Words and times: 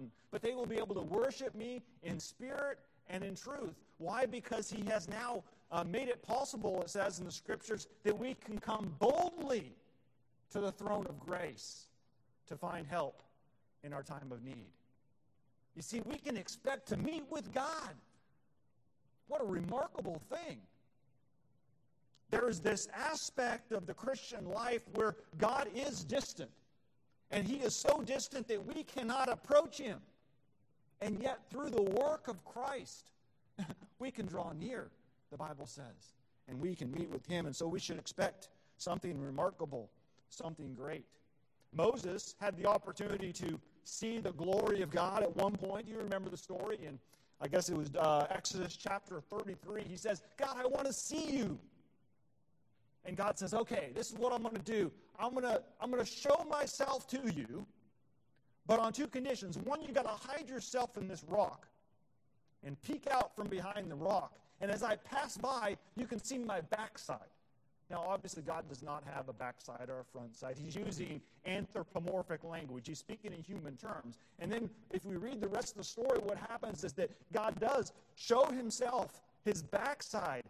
mountain, 0.00 0.12
but 0.30 0.42
they 0.42 0.54
will 0.54 0.66
be 0.66 0.76
able 0.76 0.94
to 0.94 1.02
worship 1.02 1.54
me 1.54 1.82
in 2.02 2.18
spirit 2.18 2.78
and 3.08 3.24
in 3.24 3.34
truth. 3.34 3.74
Why? 3.98 4.26
Because 4.26 4.70
he 4.70 4.84
has 4.88 5.08
now 5.08 5.42
uh, 5.70 5.84
made 5.84 6.08
it 6.08 6.22
possible, 6.22 6.82
it 6.82 6.90
says 6.90 7.18
in 7.18 7.24
the 7.24 7.32
scriptures, 7.32 7.86
that 8.04 8.18
we 8.18 8.34
can 8.34 8.58
come 8.58 8.92
boldly 8.98 9.72
to 10.52 10.60
the 10.60 10.72
throne 10.72 11.06
of 11.08 11.18
grace 11.20 11.86
to 12.48 12.56
find 12.56 12.86
help 12.86 13.22
in 13.84 13.92
our 13.92 14.02
time 14.02 14.32
of 14.32 14.42
need. 14.42 14.72
You 15.76 15.82
see, 15.82 16.00
we 16.04 16.16
can 16.16 16.36
expect 16.36 16.88
to 16.88 16.96
meet 16.96 17.24
with 17.30 17.52
God. 17.54 17.94
What 19.28 19.40
a 19.40 19.44
remarkable 19.44 20.20
thing. 20.28 20.58
There 22.30 22.48
is 22.48 22.60
this 22.60 22.88
aspect 22.94 23.72
of 23.72 23.86
the 23.86 23.94
Christian 23.94 24.50
life 24.50 24.82
where 24.94 25.16
God 25.38 25.68
is 25.74 26.04
distant. 26.04 26.50
And 27.30 27.46
He 27.46 27.56
is 27.56 27.74
so 27.74 28.02
distant 28.04 28.48
that 28.48 28.64
we 28.64 28.84
cannot 28.84 29.28
approach 29.28 29.78
Him. 29.78 29.98
And 31.00 31.20
yet, 31.22 31.38
through 31.50 31.70
the 31.70 31.82
work 31.82 32.28
of 32.28 32.44
Christ, 32.44 33.10
we 33.98 34.10
can 34.10 34.26
draw 34.26 34.52
near, 34.52 34.90
the 35.30 35.36
Bible 35.36 35.66
says. 35.66 36.14
And 36.48 36.60
we 36.60 36.74
can 36.74 36.90
meet 36.92 37.08
with 37.10 37.26
Him. 37.26 37.46
And 37.46 37.54
so 37.54 37.66
we 37.66 37.78
should 37.78 37.98
expect 37.98 38.48
something 38.76 39.20
remarkable, 39.20 39.90
something 40.28 40.74
great. 40.74 41.04
Moses 41.72 42.34
had 42.40 42.56
the 42.56 42.66
opportunity 42.66 43.32
to 43.32 43.58
see 43.84 44.18
the 44.18 44.32
glory 44.32 44.82
of 44.82 44.90
God 44.90 45.22
at 45.22 45.34
one 45.36 45.52
point. 45.52 45.86
You 45.86 45.98
remember 45.98 46.28
the 46.28 46.36
story? 46.36 46.78
And 46.86 46.98
I 47.40 47.48
guess 47.48 47.68
it 47.68 47.76
was 47.76 47.90
uh, 47.96 48.26
Exodus 48.30 48.76
chapter 48.76 49.20
33. 49.20 49.84
He 49.88 49.96
says, 49.96 50.22
God, 50.36 50.56
I 50.58 50.66
want 50.66 50.86
to 50.86 50.92
see 50.92 51.30
you. 51.30 51.58
And 53.04 53.16
God 53.16 53.38
says, 53.38 53.54
okay, 53.54 53.90
this 53.94 54.10
is 54.10 54.18
what 54.18 54.32
I'm 54.32 54.42
going 54.42 54.56
to 54.56 54.62
do. 54.62 54.90
I'm 55.18 55.32
going 55.32 55.44
to 55.44 55.62
I'm 55.80 55.90
going 55.90 56.04
to 56.04 56.10
show 56.10 56.44
myself 56.50 57.06
to 57.08 57.20
you, 57.34 57.66
but 58.66 58.78
on 58.78 58.92
two 58.92 59.06
conditions. 59.06 59.58
One, 59.58 59.82
you 59.82 59.92
got 59.92 60.04
to 60.04 60.28
hide 60.28 60.48
yourself 60.48 60.96
in 60.96 61.08
this 61.08 61.24
rock 61.28 61.66
and 62.64 62.80
peek 62.82 63.06
out 63.10 63.34
from 63.34 63.48
behind 63.48 63.90
the 63.90 63.96
rock. 63.96 64.38
And 64.60 64.70
as 64.70 64.82
I 64.82 64.96
pass 64.96 65.36
by, 65.38 65.76
you 65.96 66.06
can 66.06 66.22
see 66.22 66.38
my 66.38 66.60
backside. 66.60 67.18
Now, 67.90 68.04
obviously, 68.06 68.42
God 68.42 68.68
does 68.68 68.82
not 68.82 69.02
have 69.12 69.28
a 69.28 69.32
backside 69.32 69.88
or 69.88 70.00
a 70.00 70.04
front 70.04 70.36
side. 70.36 70.56
He's 70.62 70.76
using 70.76 71.20
anthropomorphic 71.44 72.44
language. 72.44 72.86
He's 72.86 73.00
speaking 73.00 73.32
in 73.32 73.42
human 73.42 73.76
terms. 73.76 74.18
And 74.38 74.52
then, 74.52 74.70
if 74.92 75.04
we 75.04 75.16
read 75.16 75.40
the 75.40 75.48
rest 75.48 75.72
of 75.72 75.78
the 75.78 75.84
story, 75.84 76.20
what 76.20 76.38
happens 76.38 76.84
is 76.84 76.92
that 76.92 77.10
God 77.32 77.58
does 77.58 77.92
show 78.14 78.44
himself, 78.46 79.20
his 79.44 79.62
backside, 79.62 80.44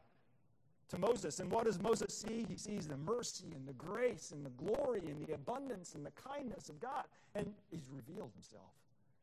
to 0.91 0.99
Moses. 0.99 1.41
And 1.41 1.51
what 1.51 1.65
does 1.65 1.81
Moses 1.81 2.17
see? 2.17 2.45
He 2.49 2.57
sees 2.57 2.87
the 2.87 2.97
mercy 2.97 3.47
and 3.55 3.67
the 3.67 3.73
grace 3.73 4.33
and 4.33 4.45
the 4.45 4.51
glory 4.51 5.03
and 5.07 5.27
the 5.27 5.35
abundance 5.35 5.95
and 5.95 6.05
the 6.05 6.13
kindness 6.13 6.69
of 6.69 6.79
God. 6.81 7.05
And 7.35 7.53
he's 7.71 7.89
revealed 7.91 8.31
himself. 8.35 8.73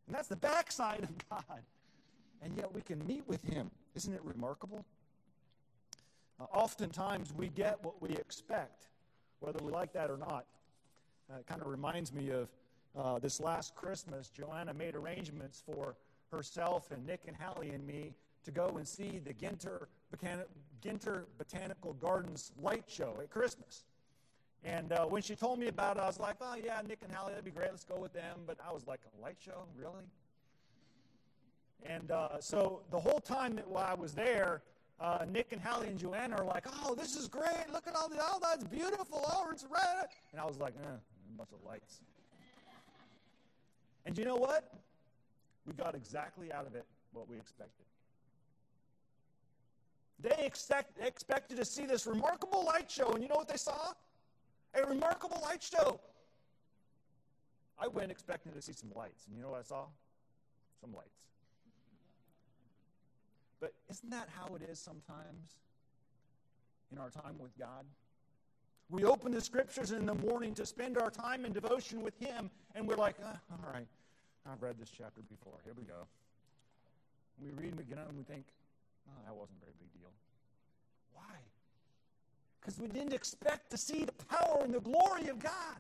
And 0.07 0.15
that's 0.15 0.27
the 0.27 0.35
backside 0.35 1.03
of 1.03 1.29
God. 1.29 1.61
And 2.41 2.55
yet 2.55 2.73
we 2.73 2.81
can 2.81 3.05
meet 3.05 3.27
with 3.27 3.43
him. 3.43 3.69
Isn't 3.95 4.13
it 4.13 4.21
remarkable? 4.23 4.85
Uh, 6.39 6.43
oftentimes 6.53 7.33
we 7.33 7.49
get 7.49 7.83
what 7.83 8.01
we 8.01 8.09
expect, 8.09 8.87
whether 9.39 9.63
we 9.63 9.71
like 9.71 9.91
that 9.93 10.09
or 10.09 10.17
not. 10.17 10.45
Uh, 11.31 11.39
it 11.39 11.47
kind 11.47 11.61
of 11.61 11.67
reminds 11.67 12.13
me 12.13 12.29
of 12.29 12.47
uh, 12.97 13.19
this 13.19 13.39
last 13.39 13.75
Christmas. 13.75 14.29
Joanna 14.29 14.73
made 14.73 14.95
arrangements 14.95 15.61
for 15.65 15.95
herself 16.31 16.91
and 16.91 17.05
Nick 17.05 17.21
and 17.27 17.35
Hallie 17.35 17.71
and 17.71 17.85
me 17.85 18.13
to 18.47 18.51
go 18.51 18.77
and 18.77 18.87
see 18.87 19.19
the 19.19 19.33
Ginter, 19.33 19.87
Ginter 20.81 21.25
Botanical 21.37 21.93
Gardens 21.93 22.53
light 22.61 22.85
show 22.87 23.13
at 23.19 23.29
Christmas. 23.29 23.83
And 24.63 24.93
uh, 24.93 25.05
when 25.05 25.21
she 25.21 25.35
told 25.35 25.59
me 25.59 25.67
about 25.67 25.97
it, 25.97 26.03
I 26.03 26.07
was 26.07 26.17
like, 26.17 26.37
oh, 26.39 26.55
yeah, 26.63 26.81
Nick 26.87 26.99
and 27.03 27.13
Hallie, 27.13 27.31
that'd 27.31 27.43
be 27.43 27.51
great. 27.51 27.69
Let's 27.69 27.83
go 27.83 27.99
with 27.99 28.13
them. 28.13 28.39
But 28.47 28.57
I 28.65 28.71
was 28.71 28.87
like, 28.87 29.01
a 29.17 29.21
light 29.21 29.35
show? 29.37 29.65
Really? 29.77 30.05
And 31.85 32.09
uh, 32.09 32.39
so 32.39 32.83
the 32.89 32.99
whole 32.99 33.19
time 33.19 33.53
that 33.57 33.67
while 33.67 33.85
I 33.85 33.93
was 33.95 34.13
there, 34.13 34.61
uh, 35.01 35.25
Nick 35.29 35.51
and 35.51 35.61
Hallie 35.61 35.89
and 35.89 35.99
Joanna 35.99 36.37
are 36.37 36.45
like, 36.45 36.65
oh, 36.85 36.95
this 36.95 37.17
is 37.17 37.27
great. 37.27 37.69
Look 37.73 37.85
at 37.85 37.95
all 37.95 38.07
the, 38.07 38.15
oh, 38.21 38.39
that's 38.41 38.63
beautiful. 38.63 39.25
Oh, 39.27 39.49
it's 39.51 39.65
red. 39.69 40.07
And 40.31 40.39
I 40.39 40.45
was 40.45 40.57
like, 40.57 40.73
eh, 40.81 40.87
a 40.87 41.37
bunch 41.37 41.49
of 41.51 41.59
lights. 41.67 41.99
And 44.05 44.17
you 44.17 44.23
know 44.23 44.37
what? 44.37 44.73
We 45.65 45.73
got 45.73 45.95
exactly 45.95 46.53
out 46.53 46.65
of 46.65 46.75
it 46.75 46.85
what 47.11 47.27
we 47.29 47.35
expected. 47.35 47.86
They 50.19 50.35
expect, 50.39 50.97
expected 50.99 51.57
to 51.57 51.65
see 51.65 51.85
this 51.85 52.07
remarkable 52.07 52.65
light 52.65 52.89
show, 52.89 53.11
and 53.11 53.21
you 53.21 53.29
know 53.29 53.35
what 53.35 53.47
they 53.47 53.57
saw? 53.57 53.93
A 54.73 54.85
remarkable 54.85 55.39
light 55.43 55.61
show. 55.61 55.99
I 57.79 57.87
went 57.87 58.11
expecting 58.11 58.51
to 58.53 58.61
see 58.61 58.73
some 58.73 58.91
lights, 58.95 59.25
and 59.27 59.35
you 59.35 59.43
know 59.43 59.51
what 59.51 59.59
I 59.59 59.63
saw? 59.63 59.85
Some 60.81 60.93
lights. 60.93 61.27
But 63.59 63.73
isn't 63.89 64.09
that 64.09 64.27
how 64.35 64.55
it 64.55 64.63
is 64.69 64.79
sometimes 64.79 65.55
in 66.91 66.97
our 66.97 67.09
time 67.09 67.37
with 67.39 67.57
God? 67.57 67.85
We 68.89 69.03
open 69.03 69.31
the 69.31 69.41
scriptures 69.41 69.91
in 69.91 70.05
the 70.05 70.15
morning 70.15 70.53
to 70.55 70.65
spend 70.65 70.97
our 70.97 71.11
time 71.11 71.45
in 71.45 71.53
devotion 71.53 72.01
with 72.01 72.17
Him, 72.19 72.49
and 72.73 72.87
we're 72.87 72.95
like, 72.95 73.15
ah, 73.23 73.39
all 73.51 73.71
right, 73.73 73.87
I've 74.51 74.61
read 74.61 74.79
this 74.79 74.89
chapter 74.89 75.21
before. 75.21 75.59
Here 75.63 75.73
we 75.77 75.83
go. 75.83 76.07
We 77.39 77.51
read 77.51 77.73
them 77.73 77.79
again 77.79 77.99
and 78.07 78.17
we 78.17 78.23
think, 78.23 78.45
oh, 79.09 79.21
that 79.25 79.35
wasn't 79.35 79.57
a 79.61 79.65
very 79.65 79.73
big 79.79 79.91
deal. 79.93 80.11
Why? 81.13 81.23
Because 82.59 82.79
we 82.79 82.87
didn't 82.87 83.13
expect 83.13 83.71
to 83.71 83.77
see 83.77 84.05
the 84.05 84.13
power 84.25 84.61
and 84.63 84.73
the 84.73 84.79
glory 84.79 85.27
of 85.27 85.39
God. 85.39 85.77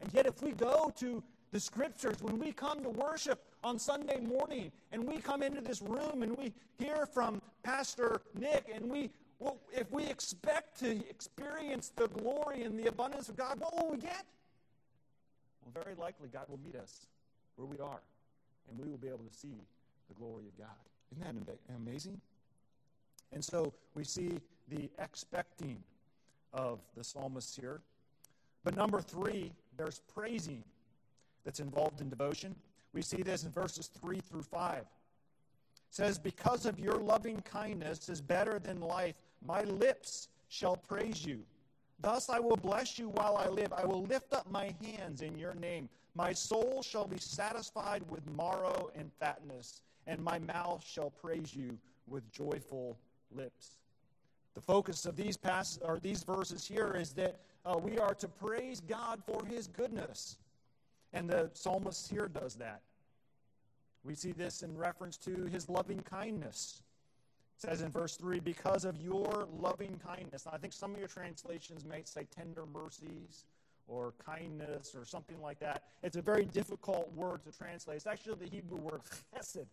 And 0.00 0.12
yet, 0.12 0.26
if 0.26 0.42
we 0.42 0.52
go 0.52 0.92
to 0.98 1.22
the 1.52 1.60
scriptures, 1.60 2.16
when 2.20 2.38
we 2.38 2.52
come 2.52 2.82
to 2.82 2.90
worship 2.90 3.42
on 3.64 3.78
Sunday 3.78 4.20
morning 4.20 4.70
and 4.92 5.02
we 5.04 5.18
come 5.18 5.42
into 5.42 5.60
this 5.60 5.80
room 5.80 6.22
and 6.22 6.36
we 6.36 6.52
hear 6.78 7.06
from 7.06 7.40
Pastor 7.62 8.20
Nick 8.38 8.70
and 8.72 8.90
we 8.90 9.10
well, 9.38 9.58
if 9.72 9.90
we 9.90 10.04
expect 10.04 10.78
to 10.80 10.92
experience 11.10 11.92
the 11.94 12.08
glory 12.08 12.62
and 12.62 12.78
the 12.78 12.86
abundance 12.86 13.28
of 13.28 13.36
God, 13.36 13.60
what 13.60 13.76
will 13.76 13.90
we 13.90 13.98
get? 13.98 14.24
Well, 15.62 15.84
very 15.84 15.94
likely 15.94 16.28
God 16.32 16.46
will 16.48 16.60
meet 16.64 16.76
us 16.76 17.06
where 17.56 17.66
we 17.66 17.78
are, 17.78 18.00
and 18.70 18.78
we 18.78 18.88
will 18.88 18.96
be 18.96 19.08
able 19.08 19.24
to 19.30 19.34
see 19.34 19.48
the 20.08 20.14
glory 20.14 20.44
of 20.46 20.58
God. 20.58 20.76
Isn't 21.12 21.46
that 21.46 21.58
amazing? 21.74 22.20
And 23.32 23.44
so 23.44 23.72
we 23.94 24.04
see 24.04 24.40
the 24.68 24.88
expecting 24.98 25.78
of 26.52 26.80
the 26.96 27.04
psalmist 27.04 27.58
here. 27.58 27.80
But 28.64 28.76
number 28.76 29.00
three, 29.00 29.52
there's 29.76 30.00
praising 30.12 30.64
that's 31.44 31.60
involved 31.60 32.00
in 32.00 32.08
devotion. 32.08 32.54
We 32.92 33.02
see 33.02 33.22
this 33.22 33.44
in 33.44 33.52
verses 33.52 33.88
3 34.00 34.20
through 34.20 34.42
5. 34.42 34.78
It 34.78 34.86
says, 35.90 36.18
Because 36.18 36.66
of 36.66 36.78
your 36.78 36.96
loving 36.96 37.40
kindness 37.42 38.08
is 38.08 38.20
better 38.20 38.58
than 38.58 38.80
life, 38.80 39.14
my 39.46 39.62
lips 39.62 40.28
shall 40.48 40.76
praise 40.76 41.24
you. 41.24 41.42
Thus 42.00 42.28
I 42.28 42.38
will 42.38 42.56
bless 42.56 42.98
you 42.98 43.08
while 43.10 43.36
I 43.36 43.48
live. 43.48 43.72
I 43.72 43.84
will 43.86 44.02
lift 44.02 44.32
up 44.32 44.50
my 44.50 44.74
hands 44.82 45.22
in 45.22 45.38
your 45.38 45.54
name. 45.54 45.88
My 46.14 46.32
soul 46.32 46.82
shall 46.82 47.06
be 47.06 47.18
satisfied 47.18 48.02
with 48.10 48.28
marrow 48.36 48.90
and 48.94 49.10
fatness, 49.20 49.82
and 50.06 50.22
my 50.22 50.38
mouth 50.38 50.84
shall 50.86 51.10
praise 51.10 51.54
you 51.54 51.78
with 52.06 52.30
joyful 52.30 52.98
lips. 53.34 53.76
The 54.54 54.60
focus 54.60 55.04
of 55.04 55.16
these 55.16 55.36
passages 55.36 55.82
or 55.86 55.98
these 55.98 56.22
verses 56.22 56.66
here 56.66 56.94
is 56.94 57.12
that 57.14 57.40
uh, 57.64 57.76
we 57.76 57.98
are 57.98 58.14
to 58.14 58.28
praise 58.28 58.80
God 58.80 59.22
for 59.26 59.44
his 59.44 59.66
goodness. 59.66 60.38
And 61.12 61.28
the 61.28 61.50
psalmist 61.52 62.08
here 62.08 62.28
does 62.28 62.54
that. 62.56 62.80
We 64.04 64.14
see 64.14 64.32
this 64.32 64.62
in 64.62 64.76
reference 64.76 65.16
to 65.18 65.46
his 65.46 65.68
loving 65.68 66.00
kindness. 66.00 66.82
It 67.56 67.68
says 67.68 67.82
in 67.82 67.90
verse 67.90 68.16
3, 68.16 68.40
because 68.40 68.84
of 68.84 69.00
your 69.00 69.48
loving 69.58 70.00
kindness. 70.06 70.46
Now, 70.46 70.52
I 70.54 70.58
think 70.58 70.72
some 70.72 70.92
of 70.92 70.98
your 70.98 71.08
translations 71.08 71.84
may 71.84 72.02
say 72.04 72.26
tender 72.34 72.64
mercies 72.72 73.46
or 73.88 74.14
kindness 74.24 74.94
or 74.94 75.04
something 75.04 75.40
like 75.40 75.58
that. 75.60 75.82
It's 76.02 76.16
a 76.16 76.22
very 76.22 76.44
difficult 76.44 77.12
word 77.14 77.44
to 77.44 77.52
translate. 77.56 77.96
It's 77.96 78.06
actually 78.06 78.36
the 78.36 78.50
Hebrew 78.50 78.78
word 78.78 79.00
chesed. 79.34 79.66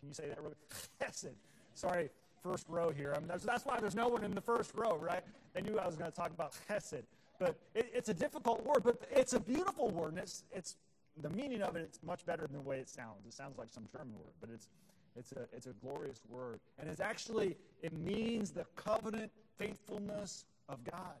Can 0.00 0.08
you 0.08 0.14
say 0.14 0.28
that 0.28 0.40
really? 0.40 0.56
Chesed. 1.00 1.34
Sorry, 1.74 2.10
first 2.42 2.66
row 2.68 2.90
here. 2.90 3.10
Um, 3.10 3.16
I 3.16 3.18
mean, 3.20 3.28
that's, 3.28 3.44
that's 3.44 3.64
why 3.64 3.78
there's 3.80 3.94
no 3.94 4.08
one 4.08 4.24
in 4.24 4.34
the 4.34 4.40
first 4.40 4.74
row, 4.74 4.96
right? 4.96 5.22
They 5.54 5.62
knew 5.62 5.78
I 5.78 5.86
was 5.86 5.96
going 5.96 6.10
to 6.10 6.16
talk 6.16 6.30
about 6.30 6.54
chesed. 6.68 7.02
But 7.38 7.56
it, 7.74 7.90
it's 7.94 8.08
a 8.08 8.14
difficult 8.14 8.64
word, 8.64 8.82
but 8.84 9.00
it's 9.10 9.32
a 9.32 9.40
beautiful 9.40 9.90
word, 9.90 10.10
and 10.10 10.18
it's, 10.18 10.44
it's 10.52 10.76
the 11.22 11.30
meaning 11.30 11.62
of 11.62 11.76
it. 11.76 11.82
It's 11.82 12.00
much 12.02 12.24
better 12.26 12.46
than 12.46 12.56
the 12.56 12.68
way 12.68 12.78
it 12.78 12.88
sounds. 12.88 13.26
It 13.26 13.32
sounds 13.32 13.58
like 13.58 13.68
some 13.70 13.86
German 13.92 14.14
word, 14.14 14.34
but 14.40 14.50
it's 14.52 14.68
it's 15.16 15.32
a 15.32 15.40
it's 15.52 15.66
a 15.66 15.72
glorious 15.84 16.20
word, 16.28 16.60
and 16.78 16.88
it's 16.88 17.00
actually 17.00 17.56
it 17.82 17.92
means 17.98 18.50
the 18.50 18.64
covenant 18.76 19.30
faithfulness 19.58 20.44
of 20.68 20.82
God. 20.84 21.18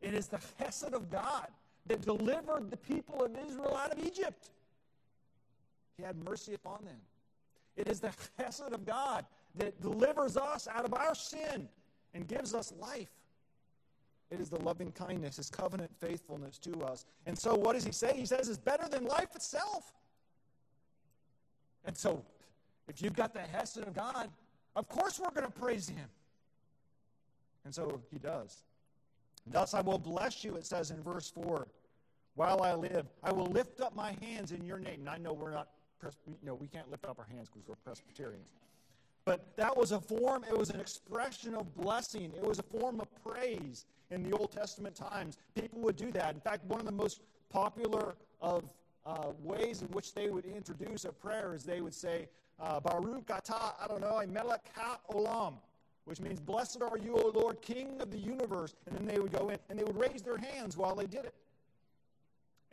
It 0.00 0.14
is 0.14 0.26
the 0.26 0.38
chesed 0.58 0.92
of 0.92 1.10
God 1.10 1.48
that 1.86 2.00
delivered 2.00 2.70
the 2.70 2.76
people 2.76 3.24
of 3.24 3.32
Israel 3.46 3.76
out 3.76 3.92
of 3.92 4.04
Egypt. 4.04 4.50
He 5.96 6.02
had 6.02 6.16
mercy 6.24 6.54
upon 6.54 6.84
them. 6.84 7.00
It 7.76 7.88
is 7.88 8.00
the 8.00 8.10
chesed 8.38 8.72
of 8.72 8.84
God 8.84 9.24
that 9.56 9.80
delivers 9.80 10.36
us 10.36 10.68
out 10.68 10.84
of 10.84 10.94
our 10.94 11.14
sin 11.14 11.68
and 12.14 12.26
gives 12.26 12.54
us 12.54 12.72
life. 12.78 13.10
It 14.30 14.40
is 14.40 14.48
the 14.48 14.60
loving 14.60 14.90
kindness, 14.92 15.36
his 15.36 15.50
covenant 15.50 15.90
faithfulness 16.00 16.58
to 16.58 16.82
us. 16.82 17.04
And 17.26 17.38
so, 17.38 17.54
what 17.54 17.74
does 17.74 17.84
he 17.84 17.92
say? 17.92 18.16
He 18.16 18.26
says 18.26 18.48
it's 18.48 18.58
better 18.58 18.88
than 18.88 19.06
life 19.06 19.34
itself. 19.34 19.92
And 21.84 21.96
so, 21.96 22.24
if 22.88 23.02
you've 23.02 23.14
got 23.14 23.34
the 23.34 23.40
Hesed 23.40 23.78
of 23.78 23.92
God, 23.94 24.30
of 24.76 24.88
course 24.88 25.20
we're 25.20 25.30
going 25.30 25.50
to 25.50 25.58
praise 25.58 25.88
him. 25.88 26.08
And 27.64 27.74
so 27.74 28.00
he 28.10 28.18
does. 28.18 28.62
Thus 29.46 29.74
I 29.74 29.80
will 29.80 29.98
bless 29.98 30.44
you, 30.44 30.56
it 30.56 30.66
says 30.66 30.90
in 30.90 31.02
verse 31.02 31.30
4. 31.30 31.66
While 32.34 32.62
I 32.62 32.74
live, 32.74 33.06
I 33.22 33.32
will 33.32 33.46
lift 33.46 33.80
up 33.80 33.94
my 33.94 34.16
hands 34.20 34.52
in 34.52 34.64
your 34.64 34.78
name. 34.78 35.00
And 35.00 35.08
I 35.08 35.18
know 35.18 35.32
we're 35.32 35.52
not, 35.52 35.68
you 36.02 36.46
know, 36.46 36.54
we 36.54 36.66
can't 36.66 36.90
lift 36.90 37.04
up 37.04 37.18
our 37.18 37.26
hands 37.26 37.48
because 37.52 37.68
we're 37.68 37.74
Presbyterians. 37.76 38.48
But 39.24 39.56
that 39.56 39.74
was 39.74 39.92
a 39.92 40.00
form, 40.00 40.44
it 40.48 40.56
was 40.56 40.70
an 40.70 40.80
expression 40.80 41.54
of 41.54 41.74
blessing. 41.76 42.32
It 42.36 42.46
was 42.46 42.58
a 42.58 42.62
form 42.62 43.00
of 43.00 43.08
praise 43.24 43.86
in 44.10 44.22
the 44.22 44.36
Old 44.36 44.52
Testament 44.52 44.94
times. 44.94 45.38
People 45.54 45.80
would 45.80 45.96
do 45.96 46.12
that. 46.12 46.34
In 46.34 46.40
fact, 46.40 46.64
one 46.66 46.78
of 46.78 46.86
the 46.86 46.92
most 46.92 47.22
popular 47.50 48.16
of 48.42 48.64
uh, 49.06 49.28
ways 49.42 49.82
in 49.82 49.88
which 49.88 50.12
they 50.12 50.28
would 50.28 50.44
introduce 50.44 51.04
a 51.04 51.12
prayer 51.12 51.54
is 51.54 51.64
they 51.64 51.80
would 51.80 51.94
say, 51.94 52.28
uh, 52.60 52.80
Baruch 52.80 53.26
atah 53.26 53.72
Adonai 53.82 54.26
melech 54.26 54.64
olam, 55.10 55.54
which 56.04 56.20
means, 56.20 56.38
Blessed 56.38 56.82
are 56.82 56.98
you, 56.98 57.14
O 57.16 57.32
Lord, 57.34 57.60
King 57.62 58.00
of 58.00 58.10
the 58.10 58.18
universe. 58.18 58.74
And 58.86 58.96
then 58.96 59.06
they 59.06 59.18
would 59.18 59.32
go 59.32 59.48
in 59.48 59.58
and 59.70 59.78
they 59.78 59.84
would 59.84 59.98
raise 59.98 60.20
their 60.22 60.36
hands 60.36 60.76
while 60.76 60.94
they 60.94 61.06
did 61.06 61.24
it. 61.24 61.34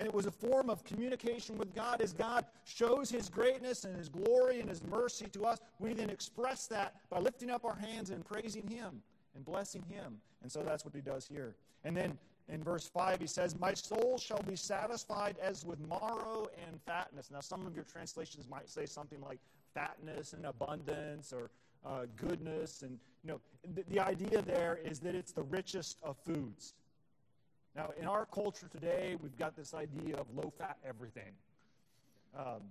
And 0.01 0.07
it 0.07 0.15
was 0.15 0.25
a 0.25 0.31
form 0.31 0.71
of 0.71 0.83
communication 0.83 1.59
with 1.59 1.75
God 1.75 2.01
as 2.01 2.11
God 2.11 2.43
shows 2.63 3.11
his 3.11 3.29
greatness 3.29 3.83
and 3.83 3.95
his 3.95 4.09
glory 4.09 4.59
and 4.59 4.67
his 4.67 4.83
mercy 4.83 5.27
to 5.27 5.45
us. 5.45 5.59
We 5.77 5.93
then 5.93 6.09
express 6.09 6.65
that 6.67 6.95
by 7.11 7.19
lifting 7.19 7.51
up 7.51 7.65
our 7.65 7.75
hands 7.75 8.09
and 8.09 8.25
praising 8.25 8.67
him 8.67 9.03
and 9.35 9.45
blessing 9.45 9.83
him. 9.87 10.17
And 10.41 10.51
so 10.51 10.63
that's 10.63 10.83
what 10.83 10.95
he 10.95 11.01
does 11.01 11.27
here. 11.27 11.55
And 11.83 11.95
then 11.95 12.17
in 12.49 12.63
verse 12.63 12.87
5, 12.87 13.19
he 13.19 13.27
says, 13.27 13.55
My 13.59 13.75
soul 13.75 14.17
shall 14.17 14.41
be 14.41 14.55
satisfied 14.55 15.35
as 15.39 15.63
with 15.63 15.79
marrow 15.87 16.47
and 16.67 16.81
fatness. 16.81 17.29
Now, 17.29 17.41
some 17.41 17.67
of 17.67 17.75
your 17.75 17.85
translations 17.85 18.47
might 18.49 18.71
say 18.71 18.87
something 18.87 19.21
like 19.21 19.37
fatness 19.75 20.33
and 20.33 20.47
abundance 20.47 21.31
or 21.31 21.51
uh, 21.85 22.07
goodness. 22.15 22.81
And, 22.81 22.97
you 23.23 23.33
know, 23.33 23.39
the, 23.75 23.83
the 23.87 23.99
idea 23.99 24.41
there 24.41 24.79
is 24.83 24.97
that 25.01 25.13
it's 25.13 25.31
the 25.31 25.43
richest 25.43 25.99
of 26.01 26.17
foods. 26.25 26.73
Now, 27.75 27.91
in 27.99 28.05
our 28.05 28.25
culture 28.25 28.67
today, 28.67 29.15
we've 29.21 29.37
got 29.37 29.55
this 29.55 29.73
idea 29.73 30.17
of 30.17 30.25
low 30.35 30.51
fat 30.57 30.77
everything. 30.85 31.31
Um, 32.37 32.61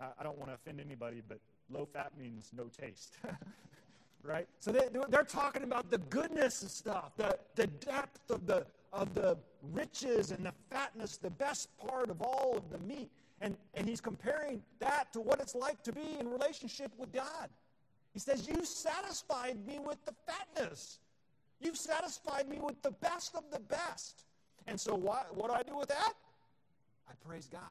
I, 0.00 0.06
I, 0.20 0.22
don't 0.22 0.36
want 0.38 0.50
to 0.50 0.54
offend 0.54 0.80
anybody, 0.80 1.22
but 1.26 1.38
low 1.70 1.86
fat 1.86 2.12
means 2.18 2.50
no 2.56 2.64
taste. 2.64 3.16
right? 4.22 4.46
So 4.60 4.70
they, 4.70 4.88
they're 5.08 5.24
talking 5.24 5.62
about 5.62 5.90
the 5.90 5.98
goodness 5.98 6.62
of 6.62 6.70
stuff, 6.70 7.12
the, 7.16 7.38
the 7.54 7.66
depth 7.66 8.30
of 8.30 8.46
the, 8.46 8.66
of 8.92 9.14
the 9.14 9.36
riches 9.72 10.30
and 10.30 10.44
the 10.44 10.52
fatness, 10.70 11.16
the 11.16 11.30
best 11.30 11.68
part 11.78 12.10
of 12.10 12.20
all 12.20 12.56
of 12.56 12.70
the 12.70 12.78
meat. 12.86 13.10
And, 13.40 13.56
and 13.74 13.88
he's 13.88 14.00
comparing 14.00 14.60
that 14.80 15.12
to 15.12 15.20
what 15.20 15.40
it's 15.40 15.54
like 15.54 15.82
to 15.84 15.92
be 15.92 16.18
in 16.18 16.28
relationship 16.28 16.92
with 16.98 17.12
God. 17.12 17.48
He 18.12 18.18
says, 18.18 18.48
You 18.48 18.64
satisfied 18.64 19.64
me 19.66 19.78
with 19.78 20.04
the 20.04 20.14
fatness. 20.26 20.98
You've 21.60 21.76
satisfied 21.76 22.48
me 22.48 22.58
with 22.60 22.80
the 22.82 22.92
best 22.92 23.34
of 23.34 23.44
the 23.50 23.58
best. 23.58 24.24
And 24.66 24.78
so, 24.78 24.94
what, 24.94 25.34
what 25.36 25.48
do 25.48 25.54
I 25.54 25.62
do 25.62 25.76
with 25.76 25.88
that? 25.88 26.12
I 27.08 27.12
praise 27.26 27.48
God. 27.50 27.62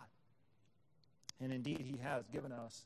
And 1.40 1.54
indeed, 1.54 1.86
He 1.86 1.98
has 2.02 2.28
given 2.28 2.52
us 2.52 2.86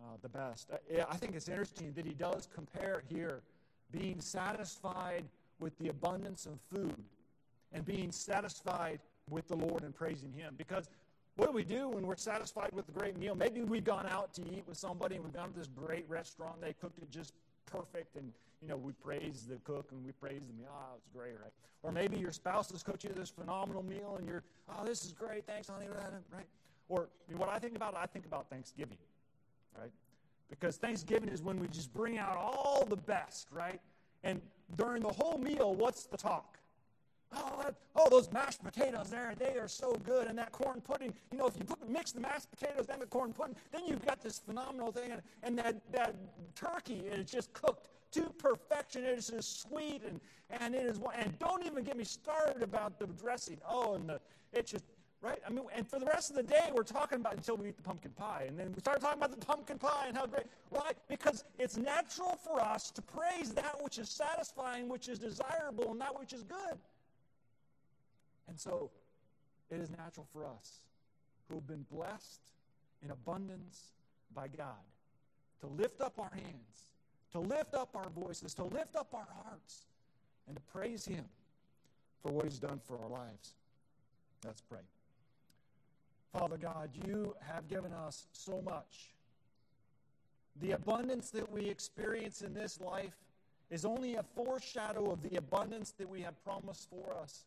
uh, 0.00 0.16
the 0.22 0.28
best. 0.28 0.70
I, 0.72 1.04
I 1.10 1.16
think 1.16 1.34
it's 1.34 1.48
interesting 1.48 1.92
that 1.94 2.06
He 2.06 2.14
does 2.14 2.48
compare 2.54 3.02
here 3.08 3.42
being 3.90 4.20
satisfied 4.20 5.24
with 5.60 5.76
the 5.78 5.88
abundance 5.88 6.46
of 6.46 6.58
food 6.70 7.04
and 7.72 7.84
being 7.84 8.10
satisfied 8.12 9.00
with 9.28 9.48
the 9.48 9.56
Lord 9.56 9.82
and 9.82 9.94
praising 9.94 10.32
Him. 10.32 10.54
Because 10.56 10.88
what 11.36 11.46
do 11.46 11.52
we 11.52 11.64
do 11.64 11.88
when 11.88 12.06
we're 12.06 12.16
satisfied 12.16 12.70
with 12.72 12.88
a 12.88 12.92
great 12.92 13.16
meal? 13.16 13.34
Maybe 13.34 13.62
we've 13.62 13.84
gone 13.84 14.06
out 14.06 14.34
to 14.34 14.42
eat 14.42 14.64
with 14.66 14.76
somebody 14.76 15.16
and 15.16 15.24
we've 15.24 15.32
gone 15.32 15.52
to 15.52 15.58
this 15.58 15.68
great 15.68 16.04
restaurant. 16.08 16.60
They 16.60 16.74
cooked 16.74 16.98
it 16.98 17.10
just 17.10 17.32
perfect 17.66 18.16
and 18.16 18.32
you 18.62 18.68
know, 18.68 18.76
we 18.76 18.92
praise 18.92 19.46
the 19.48 19.56
cook 19.64 19.88
and 19.90 20.04
we 20.04 20.12
praise 20.12 20.40
the 20.46 20.54
meal. 20.54 20.70
Oh, 20.70 20.94
it's 20.96 21.08
great, 21.12 21.32
right? 21.40 21.52
Or 21.82 21.90
maybe 21.90 22.16
your 22.16 22.30
spouse 22.30 22.70
has 22.70 22.82
cooked 22.82 23.02
you 23.02 23.10
this 23.10 23.28
phenomenal 23.28 23.82
meal 23.82 24.16
and 24.18 24.28
you're, 24.28 24.44
oh, 24.68 24.84
this 24.84 25.04
is 25.04 25.12
great, 25.12 25.46
thanks, 25.46 25.68
honey, 25.68 25.88
right? 25.88 26.44
Or 26.88 27.08
you 27.28 27.34
know, 27.34 27.40
what 27.40 27.48
I 27.48 27.58
think 27.58 27.74
about, 27.74 27.96
I 27.96 28.06
think 28.06 28.24
about 28.24 28.48
Thanksgiving, 28.48 28.98
right? 29.76 29.90
Because 30.48 30.76
Thanksgiving 30.76 31.28
is 31.28 31.42
when 31.42 31.58
we 31.58 31.66
just 31.66 31.92
bring 31.92 32.18
out 32.18 32.36
all 32.36 32.86
the 32.88 32.96
best, 32.96 33.48
right? 33.50 33.80
And 34.22 34.40
during 34.76 35.02
the 35.02 35.12
whole 35.12 35.38
meal, 35.38 35.74
what's 35.74 36.04
the 36.04 36.16
talk? 36.16 36.58
Oh, 37.34 37.64
oh, 37.96 38.08
those 38.10 38.30
mashed 38.32 38.62
potatoes 38.62 39.10
there, 39.10 39.34
they 39.38 39.58
are 39.58 39.68
so 39.68 39.94
good. 40.04 40.26
And 40.26 40.38
that 40.38 40.52
corn 40.52 40.80
pudding, 40.80 41.14
you 41.30 41.38
know, 41.38 41.46
if 41.46 41.56
you 41.58 41.64
put, 41.64 41.88
mix 41.88 42.12
the 42.12 42.20
mashed 42.20 42.50
potatoes 42.50 42.86
and 42.92 43.00
the 43.00 43.06
corn 43.06 43.32
pudding, 43.32 43.56
then 43.70 43.82
you've 43.86 44.04
got 44.04 44.20
this 44.20 44.38
phenomenal 44.38 44.92
thing. 44.92 45.12
And, 45.12 45.22
and 45.42 45.58
that, 45.58 45.76
that 45.92 46.14
turkey 46.54 47.04
is 47.10 47.30
just 47.30 47.52
cooked 47.52 47.88
to 48.12 48.22
perfection. 48.38 49.04
It 49.04 49.18
is 49.18 49.28
just 49.28 49.62
sweet 49.62 50.02
and, 50.06 50.20
and 50.60 50.74
it 50.74 50.84
is, 50.84 51.00
and 51.16 51.38
don't 51.38 51.64
even 51.64 51.84
get 51.84 51.96
me 51.96 52.04
started 52.04 52.62
about 52.62 52.98
the 52.98 53.06
dressing. 53.06 53.58
Oh, 53.68 53.94
and 53.94 54.08
the, 54.08 54.20
it's 54.52 54.70
just, 54.70 54.84
right? 55.22 55.38
I 55.46 55.50
mean, 55.50 55.64
and 55.74 55.88
for 55.88 55.98
the 55.98 56.06
rest 56.06 56.30
of 56.30 56.36
the 56.36 56.42
day, 56.42 56.70
we're 56.74 56.82
talking 56.82 57.20
about 57.20 57.34
until 57.34 57.56
we 57.56 57.68
eat 57.68 57.76
the 57.76 57.82
pumpkin 57.82 58.10
pie. 58.10 58.44
And 58.48 58.58
then 58.58 58.72
we 58.74 58.80
start 58.80 59.00
talking 59.00 59.18
about 59.18 59.30
the 59.30 59.46
pumpkin 59.46 59.78
pie 59.78 60.06
and 60.08 60.16
how 60.16 60.26
great. 60.26 60.44
Why? 60.68 60.90
Because 61.08 61.44
it's 61.58 61.78
natural 61.78 62.38
for 62.44 62.60
us 62.60 62.90
to 62.90 63.00
praise 63.00 63.52
that 63.54 63.82
which 63.82 63.98
is 63.98 64.10
satisfying, 64.10 64.88
which 64.88 65.08
is 65.08 65.18
desirable, 65.18 65.92
and 65.92 66.00
that 66.00 66.18
which 66.18 66.34
is 66.34 66.42
good. 66.42 66.78
And 68.48 68.58
so 68.58 68.90
it 69.70 69.80
is 69.80 69.90
natural 69.90 70.26
for 70.32 70.44
us 70.44 70.80
who 71.48 71.56
have 71.56 71.66
been 71.66 71.86
blessed 71.90 72.40
in 73.02 73.10
abundance 73.10 73.92
by 74.34 74.48
God 74.48 74.84
to 75.60 75.66
lift 75.66 76.00
up 76.00 76.18
our 76.18 76.30
hands, 76.34 76.90
to 77.32 77.40
lift 77.40 77.74
up 77.74 77.90
our 77.94 78.08
voices, 78.10 78.54
to 78.54 78.64
lift 78.64 78.96
up 78.96 79.14
our 79.14 79.28
hearts, 79.44 79.86
and 80.46 80.56
to 80.56 80.62
praise 80.72 81.04
Him 81.04 81.24
for 82.22 82.32
what 82.32 82.44
He's 82.44 82.58
done 82.58 82.80
for 82.84 82.98
our 82.98 83.08
lives. 83.08 83.54
Let's 84.44 84.60
pray. 84.60 84.80
Father 86.32 86.56
God, 86.56 86.90
you 87.06 87.34
have 87.40 87.68
given 87.68 87.92
us 87.92 88.26
so 88.32 88.60
much. 88.62 89.12
The 90.60 90.72
abundance 90.72 91.30
that 91.30 91.50
we 91.50 91.66
experience 91.66 92.42
in 92.42 92.54
this 92.54 92.80
life 92.80 93.16
is 93.70 93.84
only 93.84 94.16
a 94.16 94.22
foreshadow 94.22 95.10
of 95.10 95.22
the 95.22 95.36
abundance 95.36 95.92
that 95.98 96.08
we 96.08 96.20
have 96.22 96.42
promised 96.44 96.88
for 96.90 97.14
us 97.22 97.44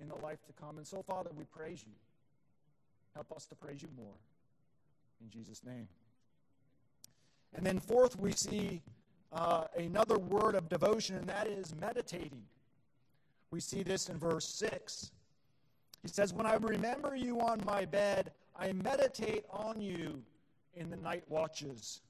in 0.00 0.08
the 0.08 0.16
life 0.16 0.38
to 0.46 0.52
come. 0.52 0.78
And 0.78 0.86
so, 0.86 1.02
Father, 1.02 1.30
we 1.36 1.44
praise 1.44 1.82
you. 1.86 1.92
Help 3.14 3.32
us 3.32 3.46
to 3.46 3.54
praise 3.54 3.82
you 3.82 3.88
more. 3.96 4.14
In 5.20 5.30
Jesus' 5.30 5.62
name. 5.64 5.88
And 7.54 7.64
then, 7.64 7.78
fourth, 7.78 8.18
we 8.18 8.32
see 8.32 8.82
uh, 9.32 9.64
another 9.76 10.18
word 10.18 10.54
of 10.54 10.68
devotion, 10.68 11.16
and 11.16 11.26
that 11.28 11.46
is 11.46 11.74
meditating. 11.80 12.42
We 13.50 13.60
see 13.60 13.82
this 13.82 14.08
in 14.08 14.18
verse 14.18 14.46
6. 14.46 15.12
He 16.02 16.08
says, 16.08 16.34
When 16.34 16.46
I 16.46 16.54
remember 16.54 17.14
you 17.14 17.40
on 17.40 17.62
my 17.64 17.84
bed, 17.84 18.32
I 18.58 18.72
meditate 18.72 19.44
on 19.50 19.80
you 19.80 20.22
in 20.74 20.90
the 20.90 20.96
night 20.96 21.24
watches. 21.28 22.00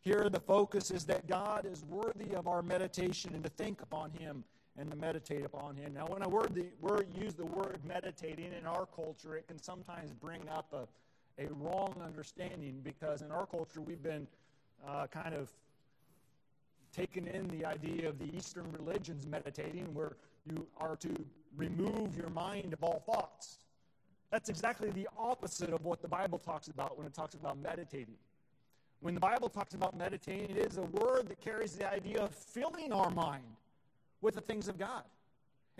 Here, 0.00 0.28
the 0.28 0.40
focus 0.40 0.90
is 0.90 1.04
that 1.04 1.26
God 1.26 1.66
is 1.66 1.84
worthy 1.84 2.34
of 2.34 2.46
our 2.48 2.62
meditation 2.62 3.32
and 3.34 3.42
to 3.44 3.50
think 3.50 3.80
upon 3.80 4.10
him 4.10 4.44
and 4.78 4.90
to 4.90 4.96
meditate 4.96 5.44
upon 5.44 5.76
him. 5.76 5.92
Now, 5.92 6.06
when 6.06 6.22
I 6.22 6.28
word 6.28 6.54
the 6.54 6.66
word 6.80 7.08
use 7.20 7.34
the 7.34 7.46
word 7.46 7.80
meditating 7.86 8.52
in 8.58 8.66
our 8.66 8.86
culture, 8.86 9.36
it 9.36 9.48
can 9.48 9.60
sometimes 9.60 10.12
bring 10.12 10.48
up 10.48 10.72
a, 10.72 11.42
a 11.42 11.52
wrong 11.54 11.94
understanding 12.04 12.80
because 12.82 13.22
in 13.22 13.30
our 13.30 13.46
culture 13.46 13.80
we've 13.80 14.02
been 14.02 14.26
uh, 14.86 15.06
kind 15.08 15.34
of 15.34 15.50
taken 16.94 17.26
in 17.26 17.48
the 17.48 17.64
idea 17.64 18.08
of 18.08 18.18
the 18.18 18.34
Eastern 18.36 18.66
religions 18.72 19.26
meditating, 19.26 19.92
where 19.92 20.16
you 20.46 20.66
are 20.78 20.96
to 20.96 21.10
remove 21.56 22.16
your 22.16 22.30
mind 22.30 22.72
of 22.72 22.82
all 22.82 23.02
thoughts. 23.04 23.58
That's 24.30 24.48
exactly 24.48 24.90
the 24.90 25.08
opposite 25.18 25.70
of 25.70 25.84
what 25.84 26.02
the 26.02 26.08
Bible 26.08 26.38
talks 26.38 26.68
about 26.68 26.96
when 26.96 27.06
it 27.06 27.14
talks 27.14 27.34
about 27.34 27.58
meditating. 27.58 28.16
When 29.00 29.14
the 29.14 29.20
Bible 29.20 29.48
talks 29.48 29.74
about 29.74 29.96
meditating, 29.96 30.56
it 30.56 30.66
is 30.66 30.76
a 30.76 30.82
word 30.82 31.28
that 31.28 31.40
carries 31.40 31.72
the 31.72 31.90
idea 31.90 32.20
of 32.20 32.34
filling 32.34 32.92
our 32.92 33.10
mind 33.10 33.44
with 34.20 34.34
the 34.34 34.40
things 34.40 34.68
of 34.68 34.78
God. 34.78 35.02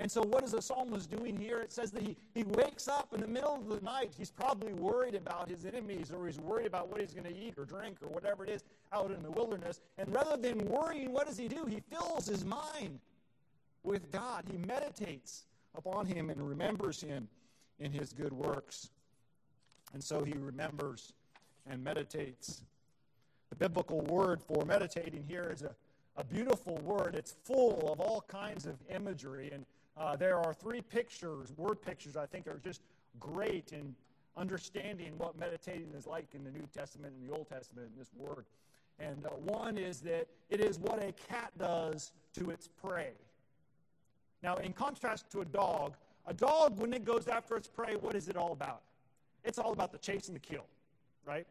And 0.00 0.10
so, 0.10 0.22
what 0.22 0.44
is 0.44 0.52
the 0.52 0.62
psalmist 0.62 1.10
doing 1.10 1.36
here? 1.36 1.58
It 1.58 1.72
says 1.72 1.90
that 1.90 2.02
he, 2.02 2.16
he 2.32 2.44
wakes 2.44 2.86
up 2.86 3.12
in 3.12 3.20
the 3.20 3.26
middle 3.26 3.54
of 3.54 3.68
the 3.68 3.80
night. 3.84 4.12
He's 4.16 4.30
probably 4.30 4.72
worried 4.72 5.16
about 5.16 5.48
his 5.48 5.64
enemies, 5.64 6.12
or 6.12 6.26
he's 6.26 6.38
worried 6.38 6.66
about 6.66 6.88
what 6.88 7.00
he's 7.00 7.12
going 7.12 7.26
to 7.26 7.36
eat 7.36 7.54
or 7.58 7.64
drink, 7.64 7.96
or 8.00 8.08
whatever 8.08 8.44
it 8.44 8.50
is 8.50 8.62
out 8.92 9.10
in 9.10 9.22
the 9.24 9.30
wilderness. 9.30 9.80
And 9.98 10.14
rather 10.14 10.36
than 10.36 10.68
worrying, 10.68 11.12
what 11.12 11.26
does 11.26 11.36
he 11.36 11.48
do? 11.48 11.66
He 11.66 11.80
fills 11.90 12.28
his 12.28 12.44
mind 12.44 13.00
with 13.82 14.12
God. 14.12 14.44
He 14.48 14.56
meditates 14.56 15.46
upon 15.76 16.06
him 16.06 16.30
and 16.30 16.48
remembers 16.48 17.00
him 17.00 17.26
in 17.80 17.90
his 17.90 18.12
good 18.12 18.32
works. 18.32 18.90
And 19.94 20.02
so 20.02 20.22
he 20.22 20.34
remembers 20.38 21.12
and 21.68 21.82
meditates. 21.82 22.62
The 23.50 23.56
biblical 23.56 24.02
word 24.02 24.40
for 24.42 24.64
meditating 24.64 25.24
here 25.26 25.50
is 25.52 25.62
a 25.62 25.74
a 26.18 26.24
beautiful 26.24 26.76
word. 26.78 27.14
It's 27.14 27.36
full 27.44 27.90
of 27.92 28.00
all 28.00 28.24
kinds 28.26 28.66
of 28.66 28.74
imagery. 28.94 29.50
And 29.52 29.64
uh, 29.96 30.16
there 30.16 30.36
are 30.36 30.52
three 30.52 30.82
pictures, 30.82 31.52
word 31.56 31.80
pictures, 31.80 32.16
I 32.16 32.26
think 32.26 32.48
are 32.48 32.60
just 32.62 32.82
great 33.20 33.72
in 33.72 33.94
understanding 34.36 35.12
what 35.16 35.38
meditating 35.38 35.92
is 35.96 36.06
like 36.06 36.26
in 36.34 36.44
the 36.44 36.50
New 36.50 36.66
Testament 36.74 37.14
and 37.18 37.28
the 37.28 37.34
Old 37.34 37.48
Testament 37.48 37.88
in 37.92 37.98
this 37.98 38.10
word. 38.16 38.44
And 38.98 39.26
uh, 39.26 39.30
one 39.30 39.78
is 39.78 40.00
that 40.00 40.26
it 40.50 40.60
is 40.60 40.78
what 40.78 41.00
a 41.00 41.12
cat 41.28 41.52
does 41.56 42.10
to 42.34 42.50
its 42.50 42.68
prey. 42.68 43.12
Now, 44.42 44.56
in 44.56 44.72
contrast 44.72 45.30
to 45.30 45.40
a 45.40 45.44
dog, 45.44 45.94
a 46.26 46.34
dog, 46.34 46.78
when 46.78 46.92
it 46.92 47.04
goes 47.04 47.28
after 47.28 47.56
its 47.56 47.68
prey, 47.68 47.94
what 47.94 48.16
is 48.16 48.28
it 48.28 48.36
all 48.36 48.52
about? 48.52 48.82
It's 49.44 49.58
all 49.58 49.72
about 49.72 49.92
the 49.92 49.98
chase 49.98 50.26
and 50.26 50.34
the 50.34 50.40
kill, 50.40 50.66
right? 51.24 51.46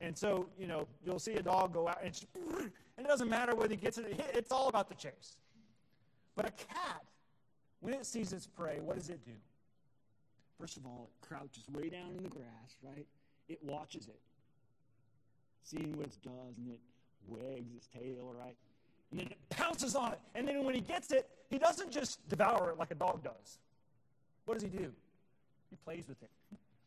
And 0.00 0.16
so, 0.16 0.46
you 0.58 0.68
know, 0.68 0.86
you'll 1.04 1.18
see 1.18 1.34
a 1.34 1.42
dog 1.42 1.74
go 1.74 1.88
out, 1.88 1.98
and, 2.02 2.14
it 3.04 3.08
doesn't 3.08 3.28
matter 3.28 3.54
whether 3.54 3.70
he 3.70 3.76
gets 3.76 3.98
it, 3.98 4.20
it's 4.34 4.52
all 4.52 4.68
about 4.68 4.88
the 4.88 4.94
chase. 4.94 5.36
But 6.36 6.46
a 6.46 6.50
cat, 6.50 7.02
when 7.80 7.94
it 7.94 8.06
sees 8.06 8.32
its 8.32 8.46
prey, 8.46 8.78
what 8.80 8.96
does 8.96 9.08
it 9.08 9.24
do? 9.24 9.32
First 10.60 10.76
of 10.76 10.86
all, 10.86 11.08
it 11.08 11.26
crouches 11.26 11.64
way 11.72 11.88
down 11.88 12.14
in 12.16 12.22
the 12.22 12.28
grass, 12.28 12.76
right? 12.82 13.06
It 13.48 13.58
watches 13.62 14.08
it, 14.08 14.20
seeing 15.62 15.96
what 15.96 16.06
it 16.06 16.16
does, 16.22 16.56
and 16.58 16.72
it 16.72 16.80
wags 17.28 17.72
its 17.76 17.86
tail, 17.88 18.34
right? 18.38 18.56
And 19.10 19.20
then 19.20 19.26
it 19.28 19.38
pounces 19.50 19.94
on 19.94 20.12
it. 20.12 20.20
And 20.34 20.46
then 20.46 20.64
when 20.64 20.74
he 20.74 20.80
gets 20.80 21.12
it, 21.12 21.28
he 21.48 21.58
doesn't 21.58 21.90
just 21.90 22.26
devour 22.28 22.70
it 22.70 22.78
like 22.78 22.90
a 22.90 22.94
dog 22.94 23.22
does. 23.22 23.58
What 24.44 24.54
does 24.54 24.62
he 24.64 24.68
do? 24.68 24.92
He 25.70 25.76
plays 25.84 26.08
with 26.08 26.22
it. 26.22 26.30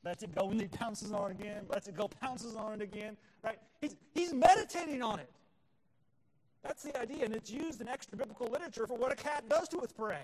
Lets 0.03 0.23
it 0.23 0.33
go, 0.35 0.49
and 0.49 0.59
he 0.59 0.67
pounces 0.67 1.11
on 1.11 1.31
it 1.31 1.39
again. 1.39 1.63
Lets 1.69 1.87
it 1.87 1.95
go, 1.95 2.07
pounces 2.07 2.55
on 2.55 2.73
it 2.73 2.81
again. 2.81 3.15
Right? 3.43 3.59
He's, 3.79 3.95
he's 4.13 4.33
meditating 4.33 5.01
on 5.01 5.19
it. 5.19 5.29
That's 6.63 6.83
the 6.83 6.99
idea, 6.99 7.25
and 7.25 7.33
it's 7.33 7.49
used 7.49 7.81
in 7.81 7.87
extra 7.87 8.17
biblical 8.17 8.47
literature 8.47 8.85
for 8.85 8.95
what 8.95 9.11
a 9.11 9.15
cat 9.15 9.47
does 9.49 9.67
to 9.69 9.79
its 9.79 9.93
prey. 9.93 10.23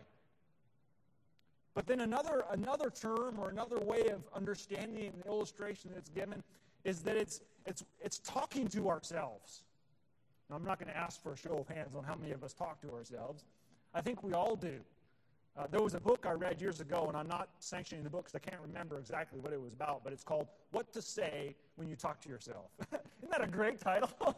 But 1.74 1.86
then 1.86 2.02
another, 2.02 2.44
another 2.52 2.90
term 2.90 3.38
or 3.40 3.50
another 3.50 3.80
way 3.80 4.08
of 4.08 4.22
understanding 4.36 5.14
the 5.22 5.30
illustration 5.30 5.92
that's 5.94 6.10
given 6.10 6.44
is 6.84 7.02
that 7.02 7.16
it's, 7.16 7.42
it's, 7.66 7.84
it's 8.02 8.20
talking 8.20 8.68
to 8.70 8.90
ourselves. 8.90 9.64
Now, 10.50 10.56
I'm 10.56 10.64
not 10.64 10.80
going 10.80 10.92
to 10.92 10.98
ask 10.98 11.22
for 11.22 11.34
a 11.34 11.38
show 11.38 11.58
of 11.58 11.68
hands 11.68 11.96
on 11.96 12.04
how 12.04 12.16
many 12.16 12.32
of 12.32 12.44
us 12.44 12.54
talk 12.54 12.82
to 12.82 12.92
ourselves. 12.92 13.44
I 13.94 14.02
think 14.02 14.24
we 14.24 14.34
all 14.34 14.56
do. 14.56 14.80
Uh, 15.58 15.66
there 15.72 15.82
was 15.82 15.96
a 15.96 16.00
book 16.00 16.26
I 16.28 16.34
read 16.34 16.62
years 16.62 16.82
ago, 16.82 17.06
and 17.08 17.18
I'm 17.18 17.28
not 17.28 17.50
sanctioning 17.60 18.04
the 18.04 18.10
book 18.10 18.26
because 18.26 18.36
I 18.36 18.50
can't 18.50 18.62
remember 18.62 19.00
exactly 19.00 19.40
what 19.40 19.54
it 19.54 19.62
was 19.62 19.74
about, 19.74 20.04
but 20.04 20.14
it's 20.14 20.24
called 20.24 20.48
What 20.72 20.94
to 20.94 21.02
Say 21.02 21.56
When 21.76 21.88
You 21.88 21.96
Talk 21.96 22.22
to 22.22 22.30
Yourself. 22.30 22.72
Isn't 22.92 23.32
that 23.32 23.44
a 23.44 23.48
great 23.48 23.80
title? 23.80 24.10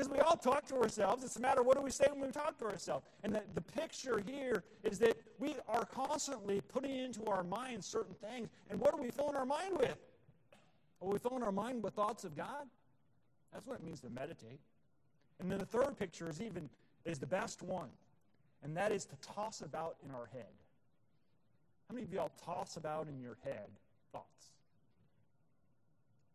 Because 0.00 0.16
we 0.16 0.20
all 0.20 0.36
talk 0.36 0.64
to 0.68 0.76
ourselves. 0.76 1.24
It's 1.24 1.36
a 1.36 1.40
matter 1.40 1.60
of 1.60 1.66
what 1.66 1.76
do 1.76 1.82
we 1.82 1.90
say 1.90 2.06
when 2.10 2.22
we 2.22 2.32
talk 2.32 2.56
to 2.60 2.64
ourselves. 2.64 3.04
And 3.22 3.34
the, 3.34 3.42
the 3.52 3.60
picture 3.60 4.22
here 4.26 4.64
is 4.82 4.98
that 5.00 5.14
we 5.38 5.56
are 5.68 5.84
constantly 5.84 6.62
putting 6.62 6.96
into 6.96 7.26
our 7.26 7.44
mind 7.44 7.84
certain 7.84 8.14
things. 8.14 8.48
And 8.70 8.80
what 8.80 8.94
are 8.94 8.96
we 8.98 9.10
filling 9.10 9.36
our 9.36 9.44
mind 9.44 9.76
with? 9.76 9.98
Are 11.02 11.08
we 11.08 11.18
filling 11.18 11.42
our 11.42 11.52
mind 11.52 11.82
with 11.82 11.92
thoughts 11.92 12.24
of 12.24 12.34
God? 12.34 12.66
That's 13.52 13.66
what 13.66 13.78
it 13.78 13.84
means 13.84 14.00
to 14.00 14.08
meditate. 14.08 14.60
And 15.38 15.52
then 15.52 15.58
the 15.58 15.66
third 15.66 15.98
picture 15.98 16.30
is 16.30 16.40
even 16.40 16.70
is 17.04 17.18
the 17.18 17.26
best 17.26 17.60
one, 17.60 17.90
and 18.62 18.74
that 18.78 18.92
is 18.92 19.04
to 19.04 19.16
toss 19.16 19.60
about 19.60 19.96
in 20.02 20.10
our 20.14 20.30
head. 20.32 20.52
How 21.88 21.94
many 21.94 22.06
of 22.06 22.12
y'all 22.14 22.32
toss 22.42 22.78
about 22.78 23.06
in 23.06 23.20
your 23.20 23.36
head 23.44 23.68
thoughts? 24.12 24.52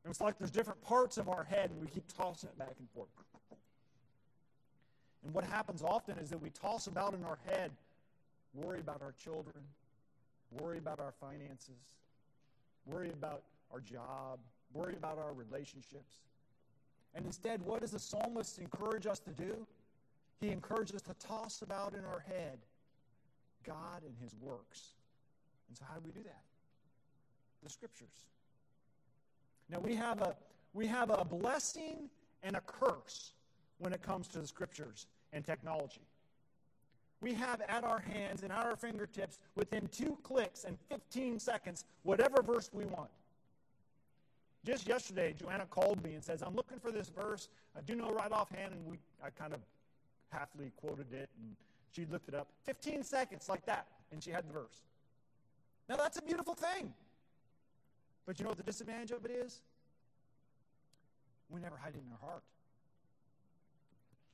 And 0.03 0.11
it's 0.11 0.21
like 0.21 0.37
there's 0.37 0.51
different 0.51 0.83
parts 0.83 1.17
of 1.17 1.29
our 1.29 1.43
head, 1.43 1.71
and 1.71 1.81
we 1.81 1.87
keep 1.87 2.03
tossing 2.15 2.49
it 2.49 2.59
back 2.59 2.75
and 2.77 2.87
forth. 2.91 3.09
And 5.25 5.33
what 5.33 5.43
happens 5.43 5.81
often 5.81 6.17
is 6.19 6.29
that 6.29 6.41
we 6.41 6.51
toss 6.51 6.85
about 6.85 7.15
in 7.15 7.23
our 7.25 7.39
head, 7.47 7.71
worry 8.53 8.79
about 8.79 9.01
our 9.01 9.13
children, 9.13 9.55
worry 10.51 10.77
about 10.77 10.99
our 10.99 11.13
finances, 11.19 11.81
worry 12.85 13.09
about 13.09 13.41
our 13.73 13.79
job, 13.79 14.39
worry 14.71 14.93
about 14.95 15.17
our 15.17 15.33
relationships. 15.33 16.19
And 17.15 17.25
instead, 17.25 17.65
what 17.65 17.81
does 17.81 17.91
the 17.91 17.99
psalmist 17.99 18.59
encourage 18.59 19.07
us 19.07 19.19
to 19.19 19.31
do? 19.31 19.65
He 20.39 20.49
encourages 20.49 20.95
us 20.95 21.01
to 21.03 21.15
toss 21.15 21.63
about 21.63 21.95
in 21.95 22.05
our 22.05 22.19
head 22.19 22.59
God 23.63 24.03
and 24.05 24.13
his 24.21 24.35
works. 24.39 24.93
And 25.67 25.75
so 25.75 25.85
how 25.89 25.95
do 25.95 26.01
we 26.05 26.11
do 26.11 26.21
that? 26.23 26.43
The 27.63 27.69
scriptures. 27.71 28.27
Now 29.71 29.79
we 29.79 29.95
have 29.95 30.21
a 30.21 30.35
we 30.75 30.85
have 30.85 31.09
a 31.09 31.25
blessing 31.25 32.09
and 32.43 32.55
a 32.55 32.61
curse 32.61 33.31
when 33.79 33.91
it 33.91 34.03
comes 34.03 34.27
to 34.27 34.39
the 34.39 34.47
scriptures 34.47 35.07
and 35.33 35.45
technology. 35.45 36.01
We 37.21 37.33
have 37.33 37.61
at 37.67 37.83
our 37.83 37.99
hands 37.99 38.43
and 38.43 38.51
at 38.51 38.65
our 38.65 38.75
fingertips, 38.75 39.39
within 39.55 39.87
two 39.87 40.17
clicks 40.23 40.63
and 40.63 40.77
15 40.89 41.39
seconds, 41.39 41.85
whatever 42.03 42.41
verse 42.41 42.69
we 42.73 42.85
want. 42.85 43.09
Just 44.65 44.87
yesterday, 44.87 45.33
Joanna 45.37 45.65
called 45.65 46.03
me 46.03 46.15
and 46.15 46.23
says, 46.23 46.41
I'm 46.41 46.55
looking 46.55 46.79
for 46.79 46.91
this 46.91 47.09
verse. 47.09 47.49
I 47.77 47.81
do 47.81 47.95
know 47.95 48.11
right 48.11 48.31
offhand, 48.31 48.73
and 48.73 48.85
we, 48.85 48.97
I 49.23 49.29
kind 49.29 49.53
of 49.53 49.59
halfly 50.33 50.71
quoted 50.75 51.13
it, 51.13 51.29
and 51.39 51.55
she 51.91 52.05
looked 52.11 52.27
it 52.27 52.35
up. 52.35 52.47
15 52.63 53.03
seconds 53.03 53.47
like 53.47 53.65
that, 53.65 53.87
and 54.11 54.23
she 54.23 54.31
had 54.31 54.47
the 54.49 54.53
verse. 54.53 54.81
Now, 55.87 55.97
that's 55.97 56.17
a 56.17 56.21
beautiful 56.21 56.55
thing. 56.55 56.93
But 58.25 58.39
you 58.39 58.43
know 58.43 58.49
what 58.49 58.57
the 58.57 58.63
disadvantage 58.63 59.11
of 59.11 59.23
it 59.25 59.31
is? 59.31 59.61
We 61.49 61.61
never 61.61 61.77
hide 61.77 61.93
it 61.93 62.01
in 62.05 62.11
our 62.11 62.29
heart. 62.29 62.43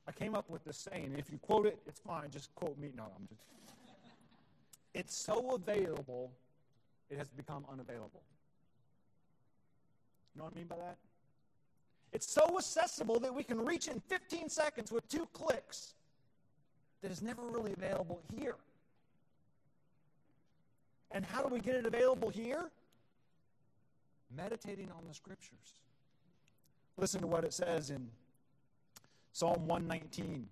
I 0.06 0.12
came 0.12 0.34
up 0.34 0.48
with 0.50 0.64
this 0.64 0.76
saying, 0.78 1.14
if 1.16 1.30
you 1.30 1.38
quote 1.38 1.66
it, 1.66 1.78
it's 1.86 2.00
fine. 2.00 2.30
Just 2.30 2.54
quote 2.54 2.78
me. 2.78 2.90
No, 2.96 3.04
I'm 3.04 3.26
just. 3.28 3.42
It's 4.94 5.14
so 5.14 5.54
available, 5.54 6.30
it 7.08 7.18
has 7.18 7.28
become 7.28 7.64
unavailable. 7.70 8.22
You 10.34 10.40
know 10.40 10.44
what 10.44 10.54
I 10.54 10.58
mean 10.58 10.66
by 10.66 10.76
that? 10.76 10.96
It's 12.12 12.30
so 12.30 12.58
accessible 12.58 13.18
that 13.20 13.34
we 13.34 13.42
can 13.42 13.64
reach 13.64 13.88
in 13.88 14.00
15 14.00 14.48
seconds 14.50 14.92
with 14.92 15.08
two 15.08 15.26
clicks 15.32 15.94
that 17.00 17.10
is 17.10 17.22
never 17.22 17.42
really 17.42 17.72
available 17.72 18.20
here. 18.36 18.56
And 21.10 21.24
how 21.24 21.42
do 21.42 21.48
we 21.48 21.60
get 21.60 21.74
it 21.74 21.86
available 21.86 22.28
here? 22.28 22.70
Meditating 24.34 24.90
on 24.96 25.04
the 25.08 25.14
scriptures. 25.14 25.76
Listen 26.96 27.20
to 27.22 27.26
what 27.26 27.44
it 27.44 27.52
says 27.52 27.90
in 27.90 28.08
Psalm 29.32 29.66
119. 29.66 30.46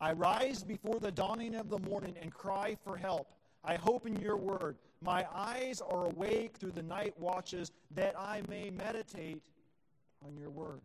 I 0.00 0.12
rise 0.12 0.62
before 0.62 1.00
the 1.00 1.10
dawning 1.10 1.54
of 1.54 1.70
the 1.70 1.78
morning 1.78 2.14
and 2.20 2.32
cry 2.32 2.76
for 2.84 2.96
help. 2.96 3.28
I 3.64 3.76
hope 3.76 4.06
in 4.06 4.16
your 4.16 4.36
word. 4.36 4.76
My 5.00 5.26
eyes 5.34 5.80
are 5.80 6.06
awake 6.06 6.56
through 6.56 6.72
the 6.72 6.82
night 6.82 7.14
watches 7.18 7.70
that 7.94 8.18
I 8.18 8.42
may 8.48 8.70
meditate 8.70 9.42
on 10.26 10.36
your 10.36 10.50
word. 10.50 10.80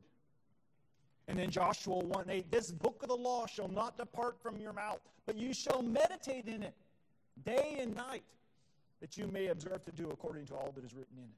And 1.28 1.40
in 1.40 1.50
Joshua 1.50 2.00
1 2.00 2.30
8, 2.30 2.52
this 2.52 2.72
book 2.72 3.02
of 3.04 3.10
the 3.10 3.16
law 3.16 3.46
shall 3.46 3.70
not 3.70 3.98
depart 3.98 4.42
from 4.42 4.58
your 4.58 4.74
mouth, 4.74 5.00
but 5.26 5.38
you 5.38 5.54
shall 5.54 5.82
meditate 5.82 6.48
in 6.48 6.64
it 6.64 6.74
day 7.46 7.78
and 7.80 7.96
night, 7.96 8.24
that 9.00 9.18
you 9.18 9.28
may 9.28 9.48
observe 9.48 9.84
to 9.86 9.92
do 9.92 10.10
according 10.10 10.46
to 10.48 10.56
all 10.56 10.72
that 10.76 10.84
is 10.84 10.94
written 10.94 11.18
in 11.18 11.24
it. 11.24 11.30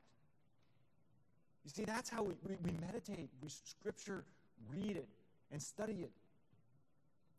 You 1.64 1.72
see, 1.72 1.86
that's 1.86 2.10
how 2.10 2.24
we, 2.24 2.34
we, 2.48 2.56
we 2.64 2.72
meditate. 2.82 3.30
We 3.42 3.50
scripture, 3.50 4.26
read 4.70 4.98
it, 4.98 5.08
and 5.54 5.62
study 5.62 6.00
it. 6.02 6.12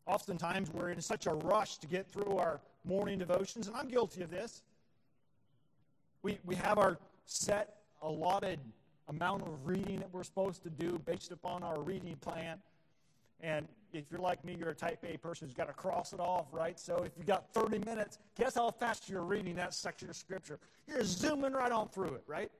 Oftentimes, 0.06 0.71
we're 0.73 0.90
in 0.90 1.00
such 1.00 1.26
a 1.26 1.35
rush 1.35 1.78
to 1.78 1.87
get 1.87 2.11
through 2.11 2.37
our 2.37 2.61
morning 2.85 3.18
devotions, 3.18 3.66
and 3.66 3.76
I'm 3.76 3.88
guilty 3.88 4.23
of 4.23 4.30
this. 4.30 4.62
We, 6.23 6.38
we 6.44 6.54
have 6.54 6.78
our 6.78 6.99
set, 7.26 7.76
allotted 8.02 8.61
amount 9.09 9.42
of 9.42 9.66
reading 9.66 9.99
that 9.99 10.09
we're 10.12 10.23
supposed 10.23 10.62
to 10.62 10.71
do 10.71 11.00
based 11.04 11.33
upon 11.33 11.62
our 11.62 11.80
reading 11.80 12.16
plan. 12.16 12.59
And 13.40 13.66
if 13.92 14.04
you're 14.11 14.21
like 14.21 14.44
me, 14.44 14.56
you're 14.59 14.71
a 14.71 14.75
type 14.75 15.04
A 15.06 15.18
person 15.18 15.49
who's 15.49 15.54
got 15.54 15.66
to 15.66 15.75
cross 15.75 16.12
it 16.12 16.21
off, 16.21 16.47
right? 16.52 16.78
So 16.78 17.02
if 17.04 17.12
you 17.18 17.25
got 17.25 17.52
30 17.52 17.80
minutes, 17.80 18.18
guess 18.38 18.54
how 18.54 18.71
fast 18.71 19.09
you're 19.09 19.23
reading 19.23 19.56
that 19.56 19.75
section 19.75 20.09
of 20.09 20.16
Scripture? 20.16 20.59
You're 20.87 21.04
zooming 21.04 21.52
right 21.52 21.73
on 21.73 21.88
through 21.88 22.14
it, 22.14 22.25
right? 22.26 22.50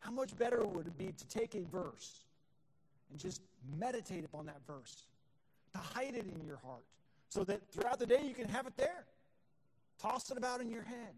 How 0.00 0.10
much 0.10 0.36
better 0.36 0.64
would 0.64 0.86
it 0.86 0.98
be 0.98 1.12
to 1.12 1.26
take 1.26 1.54
a 1.54 1.64
verse 1.64 2.25
and 3.10 3.18
just 3.18 3.42
meditate 3.78 4.24
upon 4.24 4.46
that 4.46 4.60
verse, 4.66 5.04
to 5.72 5.78
hide 5.78 6.14
it 6.14 6.26
in 6.26 6.46
your 6.46 6.58
heart, 6.58 6.84
so 7.28 7.44
that 7.44 7.60
throughout 7.70 7.98
the 7.98 8.06
day 8.06 8.20
you 8.24 8.34
can 8.34 8.48
have 8.48 8.66
it 8.66 8.76
there. 8.76 9.04
Toss 10.00 10.30
it 10.30 10.36
about 10.36 10.60
in 10.60 10.70
your 10.70 10.82
head. 10.82 11.14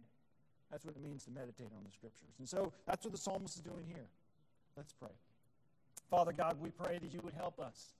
That's 0.71 0.85
what 0.85 0.95
it 0.95 1.03
means 1.03 1.25
to 1.25 1.31
meditate 1.31 1.69
on 1.77 1.83
the 1.85 1.91
scriptures. 1.91 2.35
And 2.39 2.49
so 2.49 2.73
that's 2.87 3.05
what 3.05 3.13
the 3.13 3.19
psalmist 3.19 3.57
is 3.57 3.63
doing 3.63 3.85
here. 3.87 4.07
Let's 4.77 4.93
pray. 4.93 5.11
Father 6.11 6.33
God, 6.33 6.61
we 6.61 6.71
pray 6.71 6.99
that 6.99 7.13
you 7.13 7.21
would 7.23 7.35
help 7.35 7.59
us. 7.59 7.95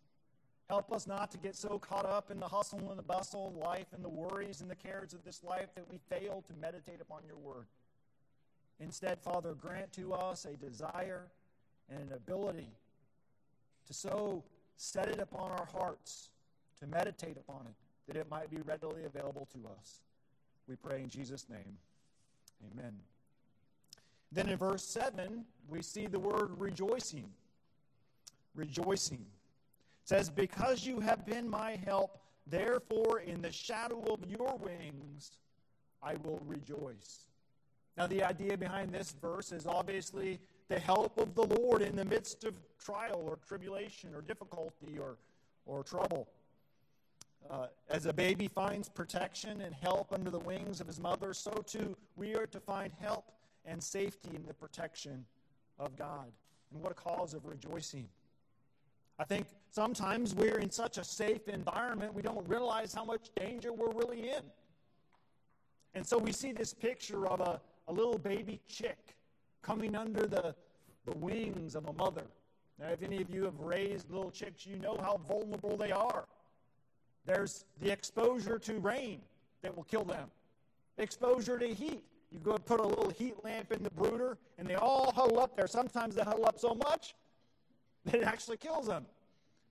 Help 0.69 0.93
us 0.93 1.07
not 1.07 1.31
to 1.31 1.39
get 1.39 1.57
so 1.57 1.79
caught 1.79 2.05
up 2.05 2.31
in 2.31 2.39
the 2.39 2.47
hustle 2.47 2.91
and 2.91 2.99
the 2.99 3.03
bustle 3.03 3.49
of 3.49 3.57
life 3.57 3.87
and 3.95 4.05
the 4.05 4.09
worries 4.09 4.61
and 4.61 4.71
the 4.71 4.77
cares 4.77 5.15
of 5.15 5.25
this 5.25 5.43
life 5.43 5.69
that 5.75 5.91
we 5.91 5.99
fail 6.11 6.45
to 6.47 6.53
meditate 6.61 7.01
upon 7.01 7.23
your 7.27 7.39
word. 7.39 7.67
Instead, 8.79 9.19
Father, 9.19 9.55
grant 9.55 9.93
to 9.95 10.13
us 10.13 10.45
a 10.45 10.57
desire 10.57 11.25
and 11.91 12.01
an 12.01 12.13
ability 12.13 12.69
to 13.89 13.95
so 13.95 14.45
set 14.77 15.09
it 15.09 15.19
upon 15.19 15.51
our 15.51 15.67
hearts, 15.67 16.31
to 16.79 16.87
meditate 16.87 17.37
upon 17.37 17.67
it, 17.67 17.75
that 18.07 18.17
it 18.17 18.31
might 18.31 18.51
be 18.51 18.59
readily 18.59 19.05
available 19.05 19.49
to 19.53 19.69
us. 19.79 20.03
We 20.69 20.77
pray 20.77 21.03
in 21.03 21.09
Jesus' 21.09 21.47
name. 21.51 21.79
Amen. 22.73 22.93
Then 24.31 24.49
in 24.49 24.59
verse 24.59 24.85
7, 24.85 25.45
we 25.69 25.83
see 25.83 26.07
the 26.07 26.19
word 26.19 26.51
rejoicing. 26.59 27.31
Rejoicing. 28.55 29.25
It 30.03 30.09
says, 30.09 30.29
Because 30.29 30.87
you 30.87 31.01
have 31.01 31.25
been 31.25 31.49
my 31.49 31.79
help, 31.85 32.21
therefore 32.47 33.21
in 33.21 33.41
the 33.41 33.53
shadow 33.53 34.05
of 34.11 34.21
your 34.29 34.57
wings 34.59 35.33
I 36.03 36.15
will 36.23 36.41
rejoice. 36.47 37.27
Now, 37.97 38.07
the 38.07 38.23
idea 38.23 38.57
behind 38.57 38.93
this 38.93 39.17
verse 39.21 39.51
is 39.51 39.67
obviously 39.67 40.39
the 40.69 40.79
help 40.79 41.19
of 41.19 41.35
the 41.35 41.45
Lord 41.45 41.83
in 41.83 41.97
the 41.97 42.05
midst 42.05 42.45
of 42.45 42.55
trial 42.79 43.23
or 43.27 43.39
tribulation 43.47 44.15
or 44.15 44.21
difficulty 44.21 44.99
or, 44.99 45.17
or 45.67 45.83
trouble. 45.83 46.29
Uh, 47.51 47.67
as 47.89 48.05
a 48.07 48.13
baby 48.13 48.49
finds 48.49 48.89
protection 48.89 49.63
and 49.63 49.75
help 49.75 50.13
under 50.13 50.31
the 50.31 50.39
wings 50.41 50.81
of 50.81 50.87
his 50.87 51.01
mother, 51.01 51.33
so 51.33 51.51
too 51.67 51.97
we 52.17 52.35
are 52.35 52.47
to 52.47 52.61
find 52.61 52.93
help 53.01 53.33
and 53.65 53.83
safety 53.83 54.31
in 54.35 54.45
the 54.47 54.55
protection 54.55 55.25
of 55.79 55.97
God. 55.97 56.27
And 56.73 56.83
what 56.83 56.93
a 56.93 56.95
cause 56.95 57.33
of 57.33 57.47
rejoicing. 57.47 58.09
I 59.19 59.25
think 59.25 59.47
sometimes 59.71 60.35
we're 60.35 60.59
in 60.59 60.71
such 60.71 60.99
a 60.99 61.05
safe 61.05 61.49
environment, 61.49 62.13
we 62.13 62.23
don't 62.23 62.47
realize 62.47 62.93
how 62.93 63.05
much 63.05 63.31
danger 63.35 63.73
we're 63.73 63.93
really 63.93 64.31
in. 64.31 64.43
And 65.95 66.07
so 66.07 66.19
we 66.19 66.33
see 66.33 66.53
this 66.53 66.75
picture 66.75 67.27
of 67.27 67.41
a, 67.41 67.61
a 67.89 67.93
little 67.93 68.19
baby 68.19 68.61
chick 68.69 69.17
coming 69.69 69.95
under 69.95 70.27
the, 70.27 70.55
the 71.05 71.15
wings 71.19 71.75
of 71.75 71.87
a 71.89 71.93
mother. 71.93 72.25
Now, 72.81 72.87
if 72.87 73.03
any 73.03 73.21
of 73.21 73.29
you 73.29 73.45
have 73.45 73.61
raised 73.61 74.11
little 74.11 74.31
chicks, 74.31 74.65
you 74.65 74.77
know 74.77 74.97
how 74.99 75.21
vulnerable 75.29 75.77
they 75.77 75.93
are. 75.93 76.25
There's 77.27 77.67
the 77.83 77.93
exposure 77.93 78.59
to 78.61 78.79
rain 78.79 79.21
that 79.61 79.77
will 79.77 79.85
kill 79.85 80.05
them, 80.05 80.31
exposure 80.97 81.59
to 81.59 81.69
heat. 81.69 82.03
You 82.33 82.39
go 82.39 82.57
put 82.57 82.81
a 82.81 82.87
little 82.87 83.11
heat 83.11 83.35
lamp 83.45 83.71
in 83.71 83.83
the 83.83 83.91
brooder, 83.91 84.39
and 84.59 84.67
they 84.67 84.75
all 84.75 85.13
huddle 85.13 85.39
up 85.39 85.55
there. 85.55 85.67
Sometimes 85.67 86.15
they 86.15 86.23
huddle 86.23 86.47
up 86.47 86.59
so 86.59 86.75
much 86.75 87.15
that 88.07 88.15
it 88.15 88.25
actually 88.25 88.57
kills 88.57 88.87
them. 88.87 89.05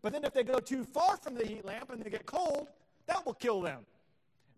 But 0.03 0.13
then 0.13 0.23
if 0.25 0.33
they 0.33 0.43
go 0.43 0.59
too 0.59 0.83
far 0.83 1.17
from 1.17 1.33
the 1.33 1.45
heat 1.45 1.65
lamp 1.65 1.89
and 1.89 2.03
they 2.03 2.11
get 2.11 2.27
cold, 2.27 2.67
that 3.07 3.25
will 3.25 3.33
kill 3.33 3.61
them. 3.61 3.79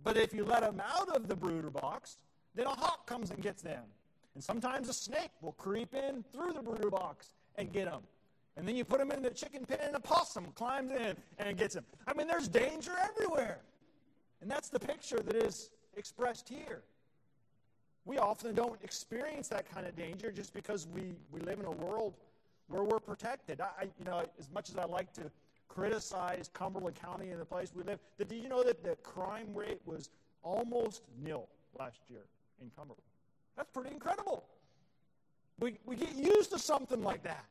But 0.04 0.18
if 0.18 0.34
you 0.34 0.44
let 0.44 0.62
them 0.62 0.82
out 0.86 1.10
of 1.16 1.30
the 1.30 1.36
brooder 1.36 1.70
box, 1.70 2.18
then 2.56 2.66
a 2.66 2.72
hawk 2.72 3.06
comes 3.06 3.32
and 3.32 3.42
gets 3.42 3.62
them. 3.62 3.84
And 4.36 4.44
sometimes 4.44 4.90
a 4.90 4.94
snake 4.94 5.32
will 5.42 5.54
creep 5.54 5.94
in 5.94 6.24
through 6.32 6.54
the 6.54 6.62
brooder 6.62 6.90
box 6.90 7.32
and 7.56 7.72
get 7.72 7.86
them. 7.86 8.02
And 8.56 8.68
then 8.68 8.76
you 8.76 8.84
put 8.84 9.00
them 9.00 9.12
in 9.12 9.24
the 9.24 9.30
chicken 9.30 9.66
pen 9.66 9.80
and 9.82 9.96
a 9.96 10.00
possum 10.00 10.48
climbs 10.56 10.92
in 10.92 11.16
and 11.38 11.58
gets 11.58 11.76
them. 11.76 11.86
I 12.08 12.14
mean, 12.14 12.28
there's 12.28 12.48
danger 12.48 12.92
everywhere. 13.02 13.60
And 14.42 14.50
that's 14.50 14.70
the 14.70 14.80
picture 14.80 15.20
that 15.20 15.36
is 15.36 15.70
expressed 15.96 16.48
here. 16.48 16.84
We 18.06 18.18
often 18.18 18.56
don't 18.56 18.82
experience 18.84 19.48
that 19.50 19.70
kind 19.72 19.86
of 19.86 19.96
danger 19.96 20.32
just 20.32 20.54
because 20.54 20.88
we, 20.88 21.16
we 21.32 21.42
live 21.42 21.60
in 21.60 21.66
a 21.66 21.72
world 21.72 22.16
where 22.68 22.84
we're 22.84 23.00
protected. 23.00 23.62
I, 23.62 23.84
you 23.98 24.06
know, 24.06 24.24
as 24.40 24.50
much 24.54 24.70
as 24.70 24.78
I 24.78 24.86
like 24.86 25.14
to 25.14 25.32
criticize 25.68 26.50
Cumberland 26.54 26.96
County 26.96 27.30
and 27.30 27.40
the 27.40 27.46
place 27.46 27.72
we 27.76 27.84
live, 27.84 28.00
did 28.18 28.32
you 28.32 28.50
know 28.50 28.64
that 28.64 28.84
the 28.84 28.96
crime 28.98 29.54
rate 29.54 29.82
was 29.86 30.10
almost 30.44 31.04
nil 31.24 31.48
last 31.78 32.00
year 32.10 32.26
in 32.62 32.70
Cumberland? 32.76 33.04
That's 33.60 33.72
pretty 33.72 33.90
incredible. 33.94 34.46
We, 35.60 35.80
we 35.86 35.98
get 35.98 36.16
used 36.16 36.50
to 36.52 36.58
something 36.58 37.04
like 37.04 37.24
that. 37.24 37.44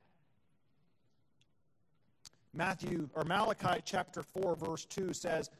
Matthew 2.55 3.11
or 3.15 3.25
Malachi 3.25 3.83
chapter 3.85 4.23
4 4.23 4.57
verse 4.57 4.87
2 4.87 5.13
says, 5.13 5.51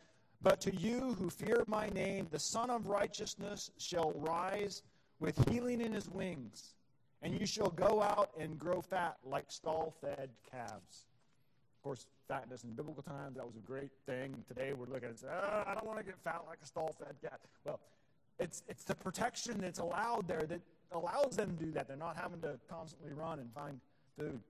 "But 0.41 0.59
to 0.63 0.75
you 0.75 1.15
who 1.19 1.29
fear 1.29 1.65
my 1.67 1.91
name, 1.91 2.29
the 2.31 2.39
Sun 2.39 2.71
of 2.71 2.87
righteousness 2.87 3.71
shall 3.77 4.13
rise 4.13 4.85
with 5.21 5.37
healing 5.51 5.83
in 5.83 5.93
his 5.93 6.09
wings, 6.09 6.73
and 7.21 7.39
you 7.39 7.45
shall 7.45 7.69
go 7.69 8.01
out 8.01 8.31
and 8.41 8.59
grow 8.59 8.81
fat 8.81 9.19
like 9.27 9.53
stall-fed 9.53 10.31
calves." 10.51 11.05
Of 11.77 11.83
course, 11.83 12.07
fatness 12.27 12.65
in 12.65 12.73
biblical 12.73 13.03
times 13.03 13.37
that 13.37 13.45
was 13.45 13.57
a 13.57 13.67
great 13.67 13.93
thing. 14.07 14.43
Today 14.49 14.73
we're 14.73 14.87
looking 14.87 15.11
at, 15.11 15.17
oh, 15.31 15.65
I 15.67 15.75
don't 15.75 15.87
want 15.87 15.99
to 15.99 16.05
get 16.05 16.19
fat 16.25 16.43
like 16.49 16.59
a 16.63 16.67
stall-fed 16.67 17.17
calf. 17.21 17.39
Well, 17.65 17.81
it's, 18.39 18.63
it's 18.69 18.85
the 18.85 18.95
protection 18.95 19.59
that's 19.61 19.79
allowed 19.79 20.29
there 20.29 20.43
that 20.43 20.61
allows 20.93 21.37
them 21.37 21.57
to 21.57 21.65
do 21.65 21.73
that. 21.73 21.89
They're 21.89 21.97
not 21.97 22.17
having 22.17 22.41
to 22.41 22.59
constantly 22.71 23.13
run 23.13 23.39
and 23.41 23.53
find 23.53 23.81
food. 24.19 24.41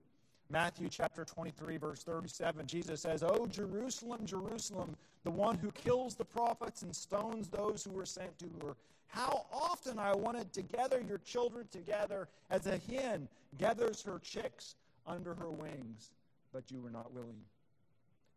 Matthew 0.51 0.89
chapter 0.89 1.25
23, 1.25 1.77
verse 1.77 2.03
37, 2.03 2.65
Jesus 2.65 3.01
says, 3.01 3.23
Oh, 3.23 3.45
Jerusalem, 3.45 4.25
Jerusalem, 4.25 4.95
the 5.23 5.31
one 5.31 5.57
who 5.57 5.71
kills 5.71 6.15
the 6.15 6.25
prophets 6.25 6.81
and 6.81 6.95
stones 6.95 7.49
those 7.49 7.83
who 7.83 7.91
were 7.91 8.05
sent 8.05 8.37
to 8.39 8.45
her. 8.65 8.75
How 9.07 9.45
often 9.51 9.99
I 9.99 10.15
wanted 10.15 10.51
to 10.53 10.61
gather 10.61 11.01
your 11.07 11.19
children 11.19 11.67
together 11.71 12.27
as 12.49 12.67
a 12.67 12.79
hen 12.91 13.27
gathers 13.57 14.01
her 14.03 14.19
chicks 14.19 14.75
under 15.05 15.33
her 15.35 15.49
wings, 15.49 16.11
but 16.53 16.71
you 16.71 16.79
were 16.81 16.91
not 16.91 17.11
willing. 17.13 17.41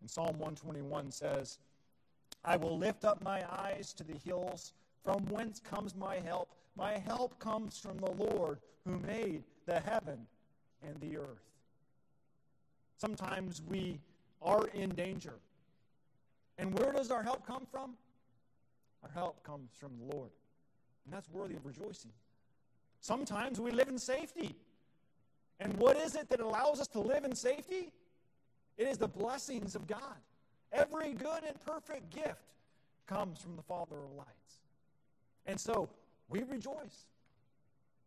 And 0.01 0.11
Psalm 0.11 0.39
121 0.39 1.11
says, 1.11 1.59
I 2.45 2.57
will 2.57 2.77
lift 2.77 3.05
up 3.05 3.23
my 3.23 3.43
eyes 3.51 3.93
to 3.95 4.05
the 4.05 4.19
hills 4.25 4.73
from 5.05 5.25
whence 5.27 5.61
comes 5.61 5.95
my 5.95 6.17
help? 6.17 6.51
My 6.77 6.99
help 6.99 7.39
comes 7.39 7.79
from 7.79 7.99
the 7.99 8.11
Lord 8.11 8.59
who 8.87 8.99
made 8.99 9.43
the 9.67 9.81
heaven 9.81 10.27
and 10.83 11.01
the 11.01 11.19
earth. 11.19 11.43
Sometimes 12.97 13.63
we 13.69 13.99
are 14.41 14.67
in 14.69 14.91
danger. 14.91 15.35
And 16.59 16.77
where 16.79 16.93
does 16.93 17.11
our 17.11 17.23
help 17.23 17.47
come 17.47 17.67
from? 17.71 17.95
Our 19.03 19.11
help 19.11 19.43
comes 19.43 19.71
from 19.79 19.93
the 19.99 20.15
Lord. 20.15 20.31
And 21.05 21.13
that's 21.13 21.29
worthy 21.31 21.57
of 21.57 21.67
rejoicing. 21.67 22.13
Sometimes 23.01 23.61
we 23.61 23.73
live 23.73 23.89
in 23.89 23.99
safety. 23.99 24.55
And 25.59 25.75
what 25.75 25.97
is 25.97 26.15
it 26.15 26.29
that 26.29 26.41
allows 26.41 26.81
us 26.81 26.89
to 26.89 27.01
live 27.01 27.25
in 27.25 27.35
safety? 27.35 27.91
It 28.79 28.87
is 28.87 28.99
the 28.99 29.09
blessings 29.09 29.75
of 29.75 29.87
God. 29.87 30.17
Every 30.73 31.13
good 31.13 31.45
and 31.47 31.61
perfect 31.67 32.11
gift 32.11 32.55
comes 33.07 33.41
from 33.41 33.57
the 33.57 33.63
Father 33.63 33.97
of 33.97 34.13
lights. 34.17 34.62
And 35.47 35.59
so 35.59 35.89
we 36.29 36.43
rejoice. 36.43 37.07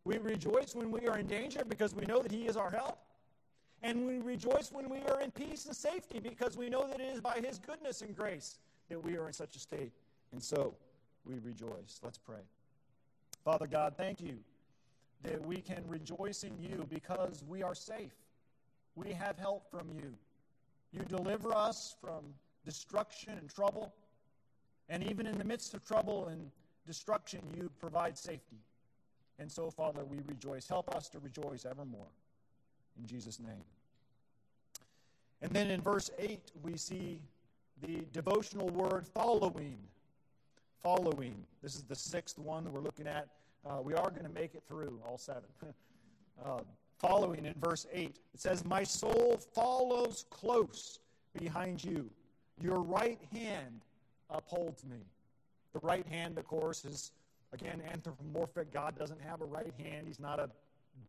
We 0.04 0.18
rejoice 0.18 0.74
when 0.74 0.90
we 0.90 1.06
are 1.08 1.18
in 1.18 1.26
danger 1.26 1.62
because 1.66 1.94
we 1.94 2.06
know 2.06 2.22
that 2.22 2.30
He 2.30 2.46
is 2.46 2.56
our 2.56 2.70
help. 2.70 2.98
And 3.82 4.06
we 4.06 4.18
rejoice 4.18 4.70
when 4.72 4.88
we 4.88 4.98
are 5.08 5.20
in 5.20 5.30
peace 5.30 5.66
and 5.66 5.76
safety 5.76 6.18
because 6.20 6.56
we 6.56 6.70
know 6.70 6.86
that 6.88 7.00
it 7.00 7.12
is 7.12 7.20
by 7.20 7.40
His 7.44 7.58
goodness 7.58 8.02
and 8.02 8.16
grace 8.16 8.58
that 8.88 9.02
we 9.02 9.16
are 9.16 9.26
in 9.26 9.32
such 9.32 9.56
a 9.56 9.58
state. 9.58 9.92
And 10.32 10.42
so 10.42 10.74
we 11.24 11.34
rejoice. 11.44 12.00
Let's 12.02 12.18
pray. 12.18 12.42
Father 13.44 13.66
God, 13.66 13.94
thank 13.96 14.20
you 14.20 14.38
that 15.22 15.44
we 15.44 15.56
can 15.56 15.82
rejoice 15.88 16.44
in 16.44 16.52
you 16.60 16.86
because 16.88 17.44
we 17.48 17.62
are 17.62 17.74
safe. 17.74 18.14
We 18.94 19.12
have 19.12 19.38
help 19.38 19.70
from 19.70 19.88
you. 19.94 20.14
You 20.92 21.04
deliver 21.04 21.54
us 21.54 21.96
from 22.00 22.24
destruction 22.64 23.34
and 23.38 23.48
trouble. 23.52 23.92
And 24.88 25.02
even 25.04 25.26
in 25.26 25.36
the 25.36 25.44
midst 25.44 25.74
of 25.74 25.84
trouble 25.84 26.28
and 26.28 26.50
destruction, 26.86 27.40
you 27.56 27.70
provide 27.78 28.16
safety. 28.16 28.58
And 29.38 29.50
so, 29.50 29.70
Father, 29.70 30.04
we 30.04 30.18
rejoice. 30.26 30.68
Help 30.68 30.94
us 30.94 31.08
to 31.10 31.18
rejoice 31.18 31.66
evermore. 31.66 32.08
In 32.98 33.06
Jesus' 33.06 33.38
name. 33.38 33.64
And 35.42 35.52
then 35.52 35.70
in 35.70 35.80
verse 35.80 36.10
8, 36.18 36.40
we 36.62 36.76
see 36.76 37.20
the 37.82 38.00
devotional 38.12 38.68
word 38.68 39.06
following. 39.06 39.76
Following. 40.82 41.34
This 41.62 41.74
is 41.74 41.82
the 41.82 41.94
sixth 41.94 42.38
one 42.38 42.64
that 42.64 42.72
we're 42.72 42.80
looking 42.80 43.06
at. 43.06 43.28
Uh, 43.68 43.80
we 43.82 43.94
are 43.94 44.10
going 44.10 44.24
to 44.24 44.32
make 44.32 44.54
it 44.54 44.62
through 44.66 44.98
all 45.06 45.18
seven. 45.18 45.42
uh, 46.44 46.60
following 46.98 47.44
in 47.44 47.54
verse 47.60 47.86
8, 47.92 48.16
it 48.32 48.40
says, 48.40 48.64
My 48.64 48.82
soul 48.82 49.38
follows 49.52 50.24
close 50.30 51.00
behind 51.38 51.84
you. 51.84 52.08
Your 52.62 52.80
right 52.80 53.18
hand 53.32 53.82
upholds 54.30 54.84
me. 54.84 54.98
The 55.76 55.86
right 55.86 56.06
hand, 56.06 56.38
of 56.38 56.46
course, 56.46 56.86
is 56.86 57.12
again 57.52 57.82
anthropomorphic. 57.92 58.72
God 58.72 58.98
doesn't 58.98 59.20
have 59.20 59.42
a 59.42 59.44
right 59.44 59.74
hand. 59.78 60.06
He's 60.06 60.18
not 60.18 60.40
a 60.40 60.48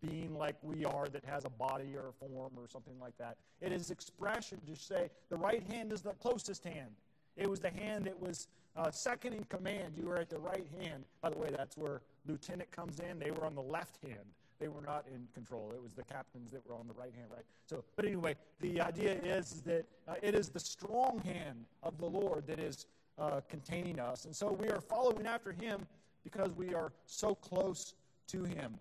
being 0.05 0.37
like 0.37 0.57
we 0.61 0.83
are 0.83 1.07
that 1.07 1.23
has 1.23 1.45
a 1.45 1.49
body 1.49 1.95
or 1.95 2.09
a 2.09 2.11
form 2.11 2.51
or 2.57 2.67
something 2.67 2.99
like 2.99 3.17
that. 3.17 3.37
It 3.61 3.71
is 3.71 3.91
expression 3.91 4.59
to 4.67 4.75
say 4.75 5.09
the 5.29 5.37
right 5.37 5.63
hand 5.71 5.93
is 5.93 6.01
the 6.01 6.11
closest 6.15 6.65
hand. 6.65 6.89
It 7.37 7.49
was 7.49 7.61
the 7.61 7.69
hand 7.69 8.07
that 8.07 8.19
was 8.19 8.49
uh, 8.75 8.91
second 8.91 9.35
in 9.35 9.45
command. 9.45 9.93
You 9.97 10.07
were 10.07 10.17
at 10.17 10.29
the 10.29 10.39
right 10.39 10.67
hand. 10.81 11.05
By 11.21 11.29
the 11.29 11.37
way, 11.37 11.49
that's 11.55 11.77
where 11.77 12.01
lieutenant 12.27 12.69
comes 12.69 12.99
in. 12.99 13.19
They 13.19 13.31
were 13.31 13.45
on 13.45 13.55
the 13.55 13.61
left 13.61 14.03
hand. 14.03 14.25
They 14.59 14.67
were 14.67 14.81
not 14.81 15.05
in 15.13 15.25
control. 15.33 15.71
It 15.73 15.81
was 15.81 15.93
the 15.93 16.03
captains 16.03 16.51
that 16.51 16.67
were 16.67 16.75
on 16.75 16.87
the 16.87 16.93
right 16.93 17.13
hand, 17.15 17.27
right? 17.33 17.45
So, 17.67 17.85
but 17.95 18.03
anyway, 18.03 18.35
the 18.59 18.81
idea 18.81 19.13
is 19.13 19.61
that 19.65 19.85
uh, 20.09 20.15
it 20.21 20.35
is 20.35 20.49
the 20.49 20.59
strong 20.59 21.21
hand 21.23 21.63
of 21.83 21.97
the 21.99 22.07
Lord 22.07 22.45
that 22.47 22.59
is 22.59 22.87
uh, 23.19 23.41
containing 23.49 23.99
us. 23.99 24.25
And 24.25 24.35
so 24.35 24.51
we 24.51 24.69
are 24.69 24.81
following 24.81 25.25
after 25.25 25.51
him 25.51 25.85
because 26.23 26.51
we 26.55 26.73
are 26.73 26.91
so 27.05 27.35
close 27.35 27.93
to 28.27 28.43
him. 28.43 28.75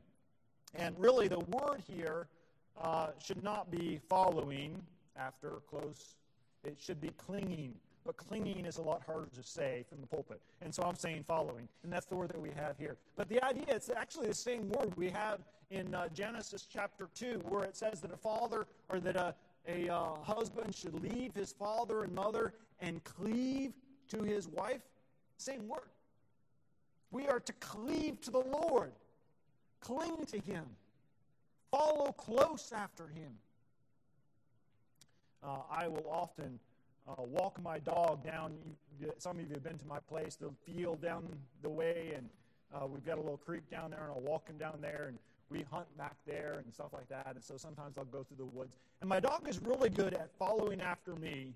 And 0.75 0.95
really, 0.99 1.29
the 1.29 1.41
word 1.41 1.83
here 1.87 2.27
uh, 2.81 3.09
should 3.23 3.43
not 3.43 3.71
be 3.71 4.01
following 4.09 4.83
after 5.17 5.61
close, 5.69 6.17
it 6.65 6.77
should 6.79 7.01
be 7.01 7.11
clinging. 7.17 7.75
but 8.05 8.17
clinging 8.17 8.67
is 8.67 8.77
a 8.79 8.83
lot 8.83 9.03
harder 9.05 9.29
to 9.35 9.43
say 9.43 9.85
from 9.89 10.01
the 10.01 10.07
pulpit. 10.07 10.41
And 10.61 10.73
so 10.75 10.83
I'm 10.83 10.95
saying 10.95 11.25
following, 11.27 11.69
and 11.83 11.93
that's 11.93 12.07
the 12.07 12.15
word 12.15 12.29
that 12.29 12.41
we 12.41 12.51
have 12.51 12.77
here. 12.79 12.97
But 13.17 13.29
the 13.29 13.43
idea, 13.43 13.65
it's 13.69 13.91
actually 13.91 14.29
the 14.29 14.35
same 14.35 14.69
word 14.69 14.97
we 14.97 15.11
have 15.11 15.41
in 15.71 15.95
uh, 15.95 16.09
Genesis 16.15 16.67
chapter 16.71 17.09
2, 17.15 17.43
where 17.49 17.65
it 17.65 17.77
says 17.77 18.01
that 18.03 18.13
a 18.13 18.17
father 18.17 18.67
or 18.89 19.01
that 19.01 19.17
a, 19.17 19.35
a 19.67 19.93
uh, 19.93 20.15
husband 20.23 20.75
should 20.75 20.95
leave 21.03 21.35
his 21.35 21.53
father 21.53 22.05
and 22.05 22.15
mother 22.15 22.55
and 22.81 23.03
cleave 23.03 23.73
to 24.09 24.23
his 24.23 24.49
wife. 24.49 24.81
Same 25.39 25.69
word. 25.69 25.91
We 27.11 27.29
are 27.29 27.41
to 27.41 27.53
cleave 27.55 28.21
to 28.23 28.31
the 28.31 28.41
Lord, 28.41 28.93
cling 29.81 30.27
to 30.27 30.39
him, 30.39 30.65
follow 31.71 32.13
close 32.13 32.73
after 32.75 33.07
him. 33.07 33.33
Uh, 35.45 35.59
I 35.71 35.87
will 35.89 36.07
often 36.11 36.59
uh, 37.09 37.23
walk 37.23 37.63
my 37.63 37.79
dog 37.79 38.25
down. 38.25 38.55
Some 39.19 39.39
of 39.39 39.49
you 39.49 39.55
have 39.55 39.63
been 39.63 39.79
to 39.79 39.87
my 39.87 40.01
place, 40.01 40.37
the 40.37 40.51
field 40.65 41.01
down 41.01 41.25
the 41.63 41.69
way, 41.69 42.13
and 42.17 42.29
uh, 42.75 42.87
we've 42.87 43.05
got 43.05 43.19
a 43.19 43.21
little 43.21 43.37
creek 43.37 43.69
down 43.71 43.91
there, 43.93 44.01
and 44.01 44.11
I'll 44.11 44.21
walk 44.21 44.49
him 44.49 44.59
down 44.59 44.79
there, 44.81 45.07
and 45.09 45.19
we 45.51 45.65
hunt 45.71 45.87
back 45.97 46.17
there 46.27 46.61
and 46.65 46.75
stuff 46.75 46.93
like 46.93 47.09
that. 47.09 47.33
And 47.35 47.45
so 47.45 47.57
sometimes 47.57 47.97
I'll 47.99 48.05
go 48.05 48.25
through 48.25 48.39
the 48.39 48.45
woods. 48.45 48.73
And 49.01 49.09
my 49.09 49.21
dog 49.21 49.49
is 49.49 49.61
really 49.63 49.91
good 49.91 50.15
at 50.15 50.31
following 50.39 50.81
after 50.81 51.15
me 51.15 51.55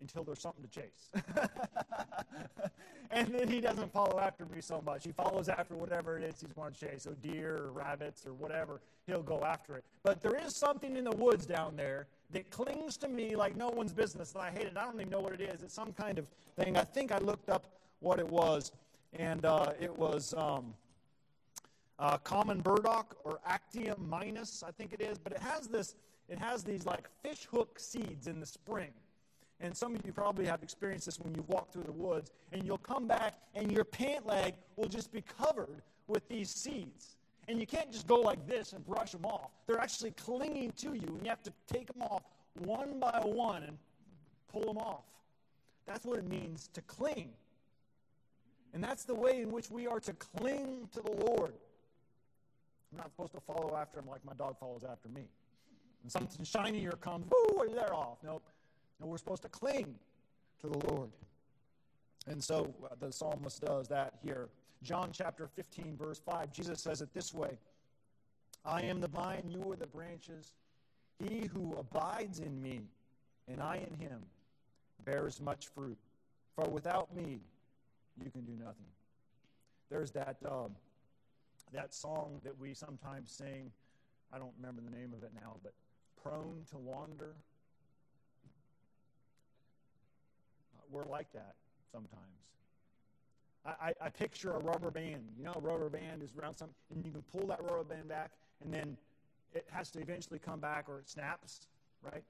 until 0.00 0.24
there's 0.24 0.40
something 0.40 0.62
to 0.62 0.70
chase. 0.70 1.10
and 3.10 3.28
then 3.28 3.48
he 3.48 3.60
doesn't 3.60 3.92
follow 3.92 4.18
after 4.20 4.44
me 4.46 4.60
so 4.60 4.82
much. 4.84 5.04
He 5.04 5.12
follows 5.12 5.48
after 5.48 5.74
whatever 5.74 6.18
it 6.18 6.24
is 6.24 6.40
he's 6.40 6.52
going 6.52 6.72
to 6.72 6.78
chase. 6.78 7.04
So 7.04 7.12
deer 7.22 7.56
or 7.64 7.70
rabbits 7.72 8.26
or 8.26 8.34
whatever, 8.34 8.80
he'll 9.06 9.22
go 9.22 9.44
after 9.44 9.76
it. 9.76 9.84
But 10.02 10.20
there 10.22 10.36
is 10.36 10.54
something 10.54 10.96
in 10.96 11.04
the 11.04 11.16
woods 11.16 11.46
down 11.46 11.76
there 11.76 12.06
that 12.32 12.50
clings 12.50 12.96
to 12.98 13.08
me 13.08 13.36
like 13.36 13.56
no 13.56 13.68
one's 13.68 13.92
business, 13.92 14.32
and 14.32 14.42
I 14.42 14.50
hate 14.50 14.66
it. 14.66 14.76
I 14.76 14.84
don't 14.84 14.94
even 14.96 15.10
know 15.10 15.20
what 15.20 15.32
it 15.32 15.40
is. 15.40 15.62
It's 15.62 15.74
some 15.74 15.92
kind 15.92 16.18
of 16.18 16.26
thing. 16.56 16.76
I 16.76 16.84
think 16.84 17.12
I 17.12 17.18
looked 17.18 17.48
up 17.48 17.66
what 18.00 18.18
it 18.18 18.28
was, 18.28 18.72
and 19.14 19.44
uh, 19.44 19.72
it 19.80 19.96
was 19.96 20.34
um, 20.36 20.74
uh, 21.98 22.18
common 22.18 22.60
burdock 22.60 23.16
or 23.24 23.38
Arctium 23.48 24.06
minus, 24.08 24.62
I 24.66 24.70
think 24.72 24.92
it 24.92 25.00
is. 25.00 25.18
But 25.18 25.32
it 25.32 25.40
has 25.40 25.68
this. 25.68 25.94
It 26.28 26.38
has 26.40 26.64
these 26.64 26.84
like 26.84 27.08
fish 27.22 27.46
hook 27.48 27.78
seeds 27.78 28.26
in 28.26 28.40
the 28.40 28.46
spring. 28.46 28.90
And 29.60 29.74
some 29.74 29.94
of 29.94 30.04
you 30.04 30.12
probably 30.12 30.44
have 30.46 30.62
experienced 30.62 31.06
this 31.06 31.18
when 31.18 31.34
you 31.34 31.42
walk 31.48 31.72
through 31.72 31.84
the 31.84 31.92
woods, 31.92 32.30
and 32.52 32.64
you'll 32.64 32.78
come 32.78 33.06
back 33.06 33.34
and 33.54 33.72
your 33.72 33.84
pant 33.84 34.26
leg 34.26 34.54
will 34.76 34.88
just 34.88 35.12
be 35.12 35.22
covered 35.22 35.82
with 36.06 36.28
these 36.28 36.50
seeds. 36.50 37.16
And 37.48 37.58
you 37.60 37.66
can't 37.66 37.90
just 37.92 38.06
go 38.06 38.16
like 38.16 38.46
this 38.46 38.72
and 38.72 38.84
brush 38.84 39.12
them 39.12 39.24
off. 39.24 39.50
They're 39.66 39.80
actually 39.80 40.10
clinging 40.12 40.72
to 40.78 40.94
you, 40.94 41.06
and 41.06 41.22
you 41.22 41.28
have 41.28 41.42
to 41.44 41.52
take 41.66 41.86
them 41.92 42.02
off 42.02 42.22
one 42.64 42.98
by 42.98 43.20
one 43.24 43.62
and 43.62 43.78
pull 44.52 44.62
them 44.62 44.78
off. 44.78 45.04
That's 45.86 46.04
what 46.04 46.18
it 46.18 46.28
means 46.28 46.68
to 46.74 46.80
cling. 46.82 47.30
And 48.74 48.82
that's 48.82 49.04
the 49.04 49.14
way 49.14 49.40
in 49.40 49.50
which 49.50 49.70
we 49.70 49.86
are 49.86 50.00
to 50.00 50.12
cling 50.12 50.88
to 50.92 51.00
the 51.00 51.12
Lord. 51.12 51.54
I'm 52.92 52.98
not 52.98 53.10
supposed 53.10 53.32
to 53.32 53.40
follow 53.40 53.76
after 53.76 54.00
him 54.00 54.06
like 54.08 54.24
my 54.24 54.34
dog 54.34 54.58
follows 54.58 54.84
after 54.84 55.08
me. 55.08 55.28
And 56.02 56.12
something 56.12 56.44
shinier 56.44 56.92
comes, 56.92 57.26
woo, 57.30 57.68
they're 57.74 57.94
off. 57.94 58.18
Nope. 58.24 58.42
No, 59.00 59.06
we're 59.06 59.18
supposed 59.18 59.42
to 59.42 59.48
cling 59.48 59.94
to 60.60 60.68
the 60.68 60.78
Lord. 60.88 61.10
And 62.26 62.42
so 62.42 62.74
uh, 62.84 62.94
the 62.98 63.12
psalmist 63.12 63.60
does 63.60 63.88
that 63.88 64.14
here. 64.22 64.48
John 64.82 65.10
chapter 65.12 65.46
15, 65.46 65.96
verse 65.96 66.18
5, 66.18 66.52
Jesus 66.52 66.80
says 66.80 67.00
it 67.00 67.12
this 67.14 67.32
way 67.32 67.58
I 68.64 68.82
am 68.82 69.00
the 69.00 69.08
vine, 69.08 69.44
you 69.48 69.70
are 69.72 69.76
the 69.76 69.86
branches. 69.86 70.52
He 71.18 71.46
who 71.46 71.76
abides 71.78 72.40
in 72.40 72.60
me, 72.60 72.80
and 73.48 73.62
I 73.62 73.76
in 73.76 73.94
him, 73.98 74.20
bears 75.04 75.40
much 75.40 75.68
fruit. 75.68 75.96
For 76.54 76.68
without 76.68 77.14
me, 77.14 77.40
you 78.22 78.30
can 78.30 78.42
do 78.42 78.52
nothing. 78.52 78.86
There's 79.90 80.10
that, 80.12 80.36
um, 80.44 80.72
that 81.72 81.94
song 81.94 82.40
that 82.44 82.58
we 82.58 82.74
sometimes 82.74 83.30
sing. 83.30 83.70
I 84.32 84.38
don't 84.38 84.52
remember 84.58 84.82
the 84.82 84.96
name 84.96 85.12
of 85.16 85.22
it 85.22 85.30
now, 85.34 85.56
but 85.62 85.72
Prone 86.22 86.62
to 86.70 86.78
Wander. 86.78 87.34
Uh, 90.75 90.75
we're 90.90 91.04
like 91.04 91.32
that 91.32 91.54
sometimes. 91.92 92.22
I, 93.64 93.92
I, 94.00 94.10
picture 94.10 94.52
a 94.52 94.58
rubber 94.60 94.92
band. 94.92 95.24
You 95.36 95.44
know, 95.44 95.54
a 95.56 95.60
rubber 95.60 95.88
band 95.88 96.22
is 96.22 96.30
around 96.40 96.54
something, 96.54 96.74
and 96.94 97.04
you 97.04 97.10
can 97.10 97.22
pull 97.32 97.48
that 97.48 97.60
rubber 97.64 97.82
band 97.82 98.08
back, 98.08 98.30
and 98.62 98.72
then 98.72 98.96
it 99.54 99.66
has 99.72 99.90
to 99.92 100.00
eventually 100.00 100.38
come 100.38 100.60
back 100.60 100.88
or 100.88 101.00
it 101.00 101.08
snaps, 101.08 101.66
right? 102.00 102.22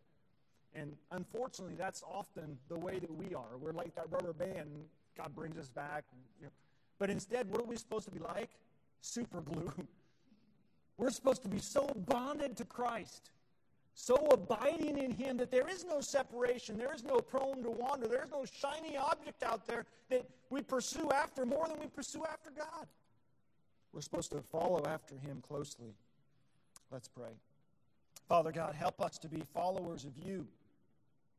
And 0.74 0.94
unfortunately, 1.10 1.74
that's 1.76 2.02
often 2.02 2.56
the 2.68 2.78
way 2.78 2.98
that 2.98 3.14
we 3.14 3.34
are. 3.34 3.58
We're 3.60 3.72
like 3.72 3.94
that 3.96 4.06
rubber 4.10 4.32
band. 4.32 4.68
God 5.16 5.34
brings 5.34 5.58
us 5.58 5.68
back. 5.68 6.04
You 6.40 6.46
know. 6.46 6.52
But 6.98 7.10
instead, 7.10 7.50
what 7.50 7.60
are 7.60 7.64
we 7.64 7.76
supposed 7.76 8.06
to 8.06 8.10
be 8.10 8.20
like? 8.20 8.50
Super 9.00 9.40
glue. 9.40 9.72
We're 10.98 11.10
supposed 11.10 11.42
to 11.42 11.48
be 11.48 11.58
so 11.58 11.90
bonded 12.06 12.56
to 12.56 12.64
Christ 12.64 13.30
so 13.98 14.14
abiding 14.30 14.98
in 14.98 15.10
Him 15.10 15.38
that 15.38 15.50
there 15.50 15.66
is 15.66 15.82
no 15.86 16.02
separation, 16.02 16.76
there 16.76 16.94
is 16.94 17.02
no 17.02 17.16
prone 17.16 17.62
to 17.62 17.70
wander, 17.70 18.06
there 18.06 18.24
is 18.24 18.30
no 18.30 18.44
shiny 18.44 18.94
object 18.94 19.42
out 19.42 19.66
there 19.66 19.86
that 20.10 20.28
we 20.50 20.60
pursue 20.60 21.10
after 21.12 21.46
more 21.46 21.66
than 21.66 21.80
we 21.80 21.86
pursue 21.86 22.22
after 22.30 22.50
God. 22.50 22.86
We're 23.94 24.02
supposed 24.02 24.30
to 24.32 24.42
follow 24.42 24.84
after 24.86 25.14
Him 25.16 25.42
closely. 25.48 25.94
Let's 26.92 27.08
pray. 27.08 27.32
Father 28.28 28.52
God, 28.52 28.74
help 28.74 29.00
us 29.00 29.16
to 29.18 29.28
be 29.28 29.42
followers 29.54 30.04
of 30.04 30.12
you. 30.22 30.46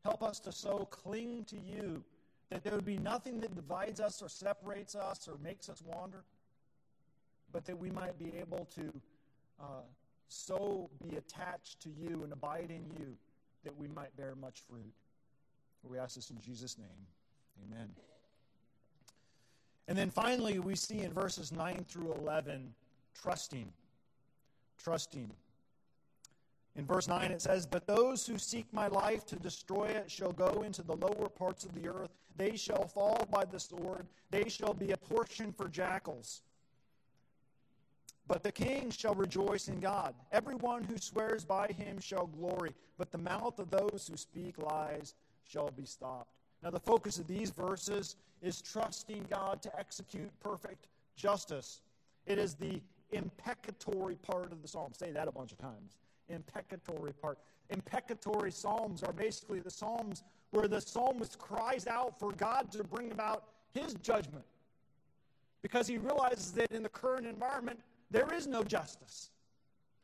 Help 0.04 0.24
us 0.24 0.40
to 0.40 0.52
so 0.52 0.88
cling 0.90 1.46
to 1.50 1.58
you 1.58 2.04
that 2.50 2.64
there 2.64 2.74
would 2.74 2.86
be 2.86 2.98
nothing 2.98 3.40
that 3.42 3.54
divides 3.54 4.00
us 4.00 4.20
or 4.20 4.30
separates 4.30 4.96
us 4.96 5.28
or 5.28 5.38
makes 5.44 5.70
us 5.70 5.84
wander, 5.86 6.24
but 7.52 7.66
that 7.66 7.78
we 7.78 7.92
might 7.92 8.18
be 8.18 8.34
able 8.40 8.68
to. 8.74 8.92
Uh, 9.62 9.82
so 10.28 10.90
be 11.02 11.16
attached 11.18 11.82
to 11.82 11.90
you 11.90 12.24
and 12.24 12.34
abide 12.34 12.70
in 12.70 12.86
you 12.98 13.16
that 13.64 13.78
we 13.78 13.88
might 13.88 14.16
bear 14.16 14.36
much 14.36 14.62
fruit. 14.70 14.94
We 15.84 15.98
ask 15.98 16.16
this 16.16 16.30
in 16.30 16.40
Jesus' 16.42 16.78
name. 16.78 16.88
Amen. 17.66 17.90
And 19.88 19.98
then 19.98 20.10
finally, 20.10 20.60
we 20.60 20.76
see 20.76 21.00
in 21.00 21.14
verses 21.14 21.52
9 21.52 21.86
through 21.88 22.14
11, 22.14 22.74
trusting. 23.14 23.72
Trusting. 24.78 25.32
In 26.76 26.86
verse 26.86 27.08
9, 27.08 27.32
it 27.32 27.42
says, 27.42 27.66
But 27.66 27.88
those 27.88 28.28
who 28.28 28.38
seek 28.38 28.72
my 28.72 28.88
life 28.88 29.26
to 29.28 29.36
destroy 29.38 29.86
it 29.86 30.12
shall 30.12 30.32
go 30.32 30.64
into 30.64 30.84
the 30.84 30.96
lower 30.96 31.30
parts 31.30 31.64
of 31.64 31.74
the 31.74 31.88
earth. 31.88 32.12
They 32.36 32.56
shall 32.56 32.86
fall 32.86 33.28
by 33.32 33.46
the 33.46 33.60
sword. 33.60 34.06
They 34.30 34.48
shall 34.48 34.74
be 34.74 34.92
a 34.92 34.98
portion 34.98 35.52
for 35.52 35.68
jackals. 35.70 36.42
But 38.28 38.44
the 38.44 38.52
king 38.52 38.92
shall 38.92 39.16
rejoice 39.16 39.70
in 39.70 39.80
God. 39.80 40.14
Everyone 40.32 40.84
who 40.84 40.98
swears 40.98 41.46
by 41.46 41.68
him 41.68 42.00
shall 42.00 42.28
glory, 42.28 42.74
but 42.98 43.12
the 43.12 43.18
mouth 43.18 43.60
of 43.60 43.70
those 43.70 44.08
who 44.10 44.18
speak 44.18 44.58
lies 44.58 45.16
shall 45.46 45.72
be 45.72 45.86
stopped. 45.86 46.32
Now, 46.62 46.72
the 46.72 46.80
focus 46.80 47.20
of 47.20 47.28
these 47.28 47.52
verses 47.52 48.16
is 48.42 48.62
trusting 48.62 49.26
God 49.30 49.62
to 49.62 49.80
execute 49.80 50.30
perfect 50.42 50.88
justice. 51.16 51.82
It 52.26 52.38
is 52.38 52.56
the 52.56 52.82
imprecatory 53.12 54.16
part 54.16 54.52
of 54.52 54.62
the 54.62 54.68
psalm. 54.68 54.92
Say 54.94 55.12
that 55.12 55.28
a 55.28 55.32
bunch 55.32 55.54
of 55.54 55.58
times. 55.60 55.98
Imprecatory 56.28 57.14
part. 57.14 57.38
Imprecatory 57.70 58.52
psalms 58.52 59.04
are 59.04 59.14
basically 59.14 59.60
the 59.60 59.72
psalms 59.72 60.24
where 60.52 60.68
the 60.68 60.82
psalmist 60.82 61.38
cries 61.38 61.88
out 61.88 62.20
for 62.20 62.32
God 62.34 62.72
to 62.72 62.84
bring 62.84 63.12
about 63.12 63.44
his 63.74 63.94
judgment 63.96 64.44
because 65.62 65.88
he 65.88 65.98
realizes 65.98 66.52
that 66.54 66.72
in 66.72 66.84
the 66.84 66.90
current 66.90 67.28
environment, 67.28 67.80
there 68.12 68.34
is 68.34 68.48
no 68.48 68.64
justice. 68.64 69.30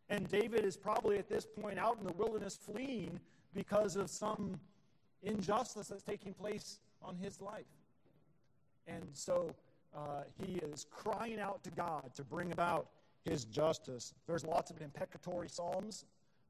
And 0.10 0.28
David 0.30 0.66
is 0.66 0.76
probably 0.76 1.18
at 1.18 1.30
this 1.30 1.46
point 1.46 1.80
out 1.80 1.98
in 2.00 2.06
the 2.06 2.14
wilderness 2.14 2.58
fleeing 2.58 3.20
because 3.54 3.96
of 3.96 4.10
some 4.10 4.60
injustice 5.24 5.88
that's 5.88 6.04
taking 6.04 6.34
place 6.34 6.80
on 7.02 7.16
his 7.16 7.42
life. 7.42 7.66
And 8.88 9.08
so 9.14 9.56
uh, 9.96 10.24
he 10.46 10.56
is 10.56 10.86
crying 10.92 11.40
out 11.40 11.64
to 11.64 11.72
God 11.72 12.14
to 12.16 12.24
bring 12.24 12.52
about 12.52 12.88
his 13.24 13.46
justice. 13.46 14.14
There's 14.28 14.46
lots 14.46 14.72
of 14.72 14.82
imprecatory 14.82 15.50
psalms. 15.50 16.06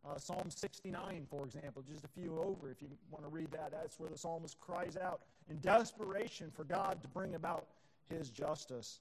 Uh, 0.05 0.17
Psalm 0.17 0.49
69, 0.49 1.25
for 1.29 1.45
example, 1.45 1.81
just 1.89 2.03
a 2.03 2.09
few 2.09 2.37
over, 2.37 2.69
if 2.69 2.81
you 2.81 2.89
want 3.09 3.23
to 3.23 3.29
read 3.29 3.49
that. 3.51 3.71
That's 3.71 3.97
where 3.97 4.09
the 4.09 4.17
psalmist 4.17 4.59
cries 4.59 4.97
out 4.97 5.21
in 5.49 5.57
desperation 5.59 6.51
for 6.53 6.65
God 6.65 7.01
to 7.03 7.07
bring 7.07 7.35
about 7.35 7.67
his 8.09 8.29
justice. 8.29 8.99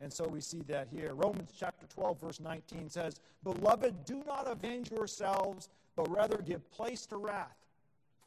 And 0.00 0.12
so 0.12 0.26
we 0.28 0.40
see 0.40 0.62
that 0.68 0.88
here. 0.94 1.14
Romans 1.14 1.50
chapter 1.58 1.86
12, 1.86 2.20
verse 2.20 2.40
19 2.40 2.88
says, 2.88 3.20
Beloved, 3.42 4.04
do 4.04 4.22
not 4.26 4.46
avenge 4.46 4.90
yourselves, 4.90 5.68
but 5.96 6.08
rather 6.10 6.36
give 6.38 6.70
place 6.70 7.04
to 7.06 7.16
wrath. 7.16 7.56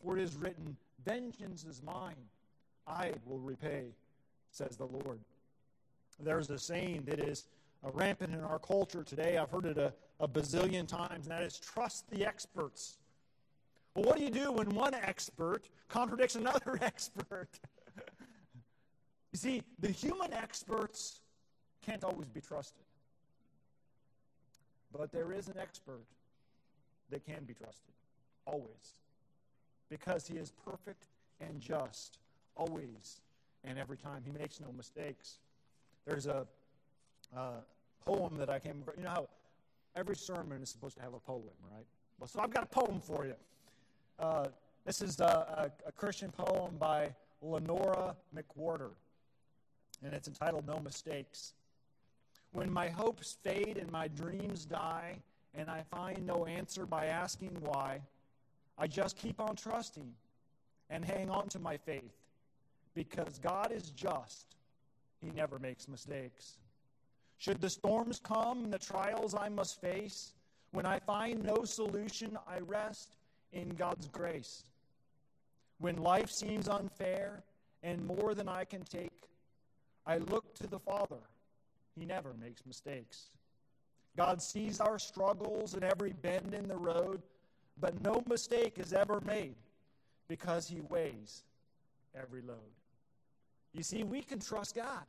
For 0.03 0.17
it 0.17 0.23
is 0.23 0.35
written, 0.35 0.75
Vengeance 1.05 1.63
is 1.63 1.81
mine, 1.81 2.15
I 2.87 3.13
will 3.25 3.39
repay, 3.39 3.85
says 4.51 4.75
the 4.75 4.85
Lord. 4.85 5.19
There's 6.19 6.49
a 6.49 6.59
saying 6.59 7.03
that 7.07 7.19
is 7.19 7.47
uh, 7.83 7.89
rampant 7.93 8.33
in 8.33 8.41
our 8.41 8.59
culture 8.59 9.03
today. 9.03 9.37
I've 9.37 9.49
heard 9.49 9.65
it 9.65 9.77
a, 9.77 9.93
a 10.19 10.27
bazillion 10.27 10.87
times, 10.87 11.25
and 11.25 11.31
that 11.31 11.43
is 11.43 11.57
trust 11.57 12.09
the 12.09 12.25
experts. 12.25 12.97
Well, 13.95 14.05
what 14.05 14.17
do 14.17 14.23
you 14.23 14.29
do 14.29 14.51
when 14.51 14.69
one 14.69 14.93
expert 14.93 15.69
contradicts 15.87 16.35
another 16.35 16.77
expert? 16.81 17.49
you 19.31 19.39
see, 19.39 19.63
the 19.79 19.89
human 19.89 20.33
experts 20.33 21.21
can't 21.85 22.03
always 22.03 22.27
be 22.27 22.41
trusted. 22.41 22.83
But 24.93 25.11
there 25.11 25.31
is 25.31 25.47
an 25.47 25.55
expert 25.59 26.03
that 27.09 27.25
can 27.25 27.43
be 27.45 27.53
trusted, 27.53 27.93
always. 28.45 28.95
Because 29.89 30.27
he 30.27 30.35
is 30.35 30.51
perfect 30.65 31.05
and 31.39 31.59
just, 31.59 32.19
always 32.55 33.21
and 33.63 33.77
every 33.77 33.97
time. 33.97 34.21
He 34.25 34.31
makes 34.31 34.59
no 34.59 34.71
mistakes. 34.75 35.37
There's 36.05 36.27
a 36.27 36.45
uh, 37.35 37.61
poem 38.05 38.37
that 38.37 38.49
I 38.49 38.59
came 38.59 38.81
across. 38.81 38.97
You 38.97 39.03
know 39.03 39.09
how 39.09 39.29
every 39.95 40.15
sermon 40.15 40.61
is 40.61 40.69
supposed 40.69 40.97
to 40.97 41.03
have 41.03 41.13
a 41.13 41.19
poem, 41.19 41.43
right? 41.71 41.85
Well, 42.19 42.27
so 42.27 42.39
I've 42.39 42.51
got 42.51 42.63
a 42.63 42.67
poem 42.67 42.99
for 42.99 43.25
you. 43.25 43.35
Uh, 44.19 44.47
this 44.85 45.01
is 45.01 45.19
a, 45.19 45.71
a, 45.83 45.87
a, 45.87 45.91
Christian 45.91 46.31
poem 46.31 46.75
by 46.77 47.13
Lenora 47.41 48.15
McWhorter, 48.35 48.91
and 50.03 50.13
it's 50.13 50.27
entitled 50.27 50.67
No 50.67 50.79
Mistakes. 50.79 51.53
When 52.53 52.71
my 52.71 52.89
hopes 52.89 53.37
fade 53.43 53.77
and 53.77 53.91
my 53.91 54.07
dreams 54.07 54.65
die, 54.65 55.15
and 55.53 55.69
I 55.69 55.83
find 55.89 56.25
no 56.25 56.45
answer 56.45 56.85
by 56.85 57.07
asking 57.07 57.57
why, 57.61 58.01
I 58.77 58.87
just 58.87 59.17
keep 59.17 59.39
on 59.39 59.55
trusting 59.55 60.11
and 60.89 61.03
hang 61.05 61.29
on 61.29 61.47
to 61.49 61.59
my 61.59 61.77
faith 61.77 62.15
because 62.93 63.39
God 63.39 63.71
is 63.71 63.91
just. 63.91 64.55
He 65.21 65.31
never 65.31 65.59
makes 65.59 65.87
mistakes. 65.87 66.57
Should 67.37 67.61
the 67.61 67.69
storms 67.69 68.19
come 68.19 68.65
and 68.65 68.73
the 68.73 68.79
trials 68.79 69.35
I 69.35 69.49
must 69.49 69.81
face, 69.81 70.33
when 70.71 70.85
I 70.85 70.99
find 70.99 71.43
no 71.43 71.63
solution, 71.63 72.37
I 72.47 72.59
rest 72.59 73.17
in 73.51 73.69
God's 73.69 74.07
grace. 74.07 74.63
When 75.79 75.97
life 75.97 76.29
seems 76.29 76.69
unfair 76.69 77.43
and 77.83 78.05
more 78.05 78.33
than 78.35 78.47
I 78.47 78.63
can 78.63 78.83
take, 78.83 79.23
I 80.05 80.17
look 80.17 80.53
to 80.55 80.67
the 80.67 80.79
Father. 80.79 81.17
He 81.97 82.05
never 82.05 82.33
makes 82.33 82.65
mistakes. 82.65 83.29
God 84.17 84.41
sees 84.41 84.79
our 84.79 84.99
struggles 84.99 85.73
and 85.73 85.83
every 85.83 86.13
bend 86.13 86.53
in 86.53 86.67
the 86.67 86.77
road, 86.77 87.21
but 87.79 88.01
no 88.01 88.23
mistake 88.27 88.77
is 88.77 88.93
ever 88.93 89.21
made 89.21 89.55
because 90.27 90.67
He 90.67 90.81
weighs 90.81 91.43
every 92.15 92.41
load. 92.41 92.57
You 93.73 93.83
see, 93.83 94.03
we 94.03 94.21
can 94.21 94.39
trust 94.39 94.75
God 94.75 95.05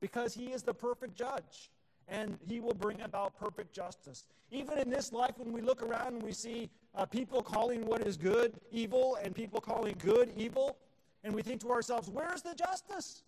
because 0.00 0.34
He 0.34 0.46
is 0.46 0.62
the 0.62 0.74
perfect 0.74 1.16
judge 1.16 1.70
and 2.08 2.36
He 2.46 2.60
will 2.60 2.74
bring 2.74 3.00
about 3.02 3.38
perfect 3.38 3.72
justice. 3.72 4.24
Even 4.50 4.78
in 4.78 4.90
this 4.90 5.12
life, 5.12 5.32
when 5.36 5.52
we 5.52 5.60
look 5.60 5.82
around 5.82 6.14
and 6.14 6.22
we 6.22 6.32
see 6.32 6.68
uh, 6.94 7.06
people 7.06 7.42
calling 7.42 7.86
what 7.86 8.02
is 8.02 8.16
good 8.16 8.54
evil 8.70 9.16
and 9.22 9.34
people 9.34 9.60
calling 9.60 9.94
good 9.98 10.30
evil, 10.36 10.76
and 11.22 11.34
we 11.34 11.42
think 11.42 11.60
to 11.62 11.70
ourselves, 11.70 12.10
where's 12.10 12.42
the 12.42 12.54
justice? 12.54 13.22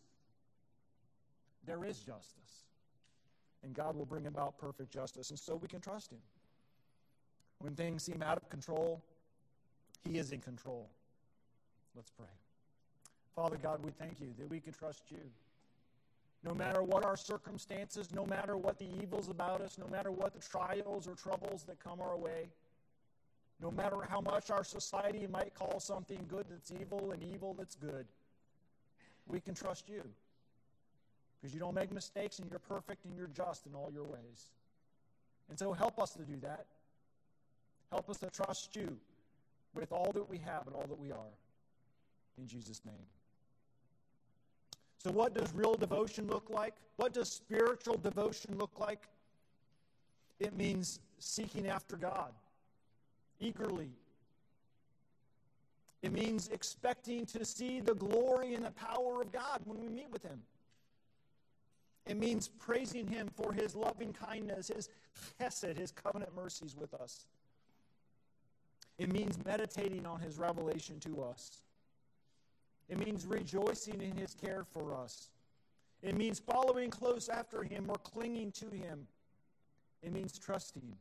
There 1.67 1.85
is 1.85 1.99
justice. 1.99 2.65
And 3.63 3.75
God 3.75 3.97
will 3.97 4.07
bring 4.07 4.27
about 4.27 4.59
perfect 4.59 4.93
justice, 4.93 5.31
and 5.31 5.39
so 5.39 5.57
we 5.57 5.67
can 5.67 5.81
trust 5.81 6.13
Him. 6.13 6.21
When 7.59 7.75
things 7.75 8.05
seem 8.05 8.23
out 8.23 8.37
of 8.37 8.49
control, 8.49 9.03
He 10.05 10.19
is 10.19 10.31
in 10.31 10.41
control. 10.41 10.89
Let's 11.97 12.11
pray. 12.11 12.27
Father 13.35 13.57
God, 13.57 13.85
we 13.85 13.91
thank 13.91 14.21
you 14.21 14.29
that 14.39 14.49
we 14.49 14.61
can 14.61 14.73
trust 14.73 15.03
you. 15.11 15.19
No 16.45 16.55
matter 16.55 16.83
what 16.83 17.05
our 17.05 17.17
circumstances, 17.17 18.13
no 18.15 18.25
matter 18.25 18.57
what 18.57 18.79
the 18.79 18.87
evils 19.03 19.29
about 19.29 19.61
us, 19.61 19.79
no 19.79 19.89
matter 19.89 20.13
what 20.13 20.33
the 20.33 20.41
trials 20.41 21.09
or 21.09 21.15
troubles 21.15 21.65
that 21.65 21.81
come 21.81 22.01
our 22.01 22.17
way, 22.17 22.49
no 23.61 23.71
matter 23.71 23.97
how 24.09 24.21
much 24.21 24.51
our 24.51 24.63
society 24.63 25.27
might 25.27 25.55
call 25.55 25.81
something 25.81 26.25
good 26.29 26.45
that's 26.49 26.71
evil 26.71 27.11
and 27.13 27.23
evil 27.23 27.55
that's 27.59 27.75
good, 27.75 28.07
we 29.27 29.41
can 29.41 29.55
trust 29.55 29.89
you. 29.89 30.03
Because 31.41 31.55
you 31.55 31.61
don't 31.61 31.75
make 31.75 31.93
mistakes 31.93 32.39
and 32.39 32.51
you're 32.51 32.59
perfect 32.59 33.05
and 33.05 33.17
you're 33.17 33.29
just 33.29 33.67
in 33.67 33.75
all 33.75 33.91
your 33.93 34.05
ways. 34.05 34.51
And 35.49 35.59
so 35.59 35.73
help 35.73 35.99
us 35.99 36.13
to 36.13 36.23
do 36.23 36.37
that. 36.43 36.67
Help 37.91 38.11
us 38.11 38.19
to 38.19 38.31
trust 38.31 38.75
you 38.75 38.97
with 39.75 39.93
all 39.93 40.11
that 40.13 40.29
we 40.29 40.39
have 40.39 40.67
and 40.67 40.75
all 40.75 40.87
that 40.89 40.99
we 40.99 41.13
are. 41.13 41.35
In 42.39 42.47
Jesus' 42.47 42.81
name. 42.85 42.95
So, 44.99 45.11
what 45.11 45.35
does 45.35 45.53
real 45.55 45.75
devotion 45.75 46.27
look 46.27 46.51
like? 46.51 46.75
What 46.97 47.13
does 47.13 47.31
spiritual 47.31 47.97
devotion 47.97 48.59
look 48.59 48.73
like? 48.79 49.05
It 50.41 50.57
means 50.57 50.99
seeking 51.19 51.69
after 51.69 51.97
God 51.97 52.33
eagerly. 53.41 53.91
It 56.03 56.13
means 56.13 56.49
expecting 56.49 57.27
to 57.27 57.45
see 57.45 57.81
the 57.81 57.95
glory 57.95 58.55
and 58.55 58.65
the 58.65 58.71
power 58.73 59.23
of 59.23 59.33
God 59.33 59.61
when 59.65 59.81
we 59.81 59.89
meet 59.89 60.11
with 60.11 60.23
Him. 60.23 60.41
It 62.07 62.17
means 62.17 62.49
praising 62.49 63.07
Him 63.07 63.29
for 63.35 63.53
His 63.53 63.75
loving 63.75 64.13
kindness, 64.13 64.69
His 64.69 64.89
chesed, 65.41 65.77
His 65.77 65.91
covenant 65.91 66.35
mercies 66.37 66.77
with 66.77 66.95
us. 66.95 67.27
It 68.99 69.13
means 69.13 69.39
meditating 69.45 70.07
on 70.07 70.21
His 70.21 70.39
revelation 70.39 71.01
to 71.01 71.23
us. 71.23 71.63
It 72.89 72.99
means 72.99 73.27
rejoicing 73.27 74.01
in 74.01 74.17
his 74.17 74.35
care 74.35 74.65
for 74.65 74.95
us. 74.95 75.31
It 76.03 76.17
means 76.17 76.39
following 76.39 76.91
close 76.91 77.29
after 77.29 77.63
him 77.63 77.87
or 77.89 77.97
clinging 77.97 78.53
to 78.53 78.71
him. 78.71 79.07
It 80.03 80.13
means 80.13 80.39
trusting 80.39 80.97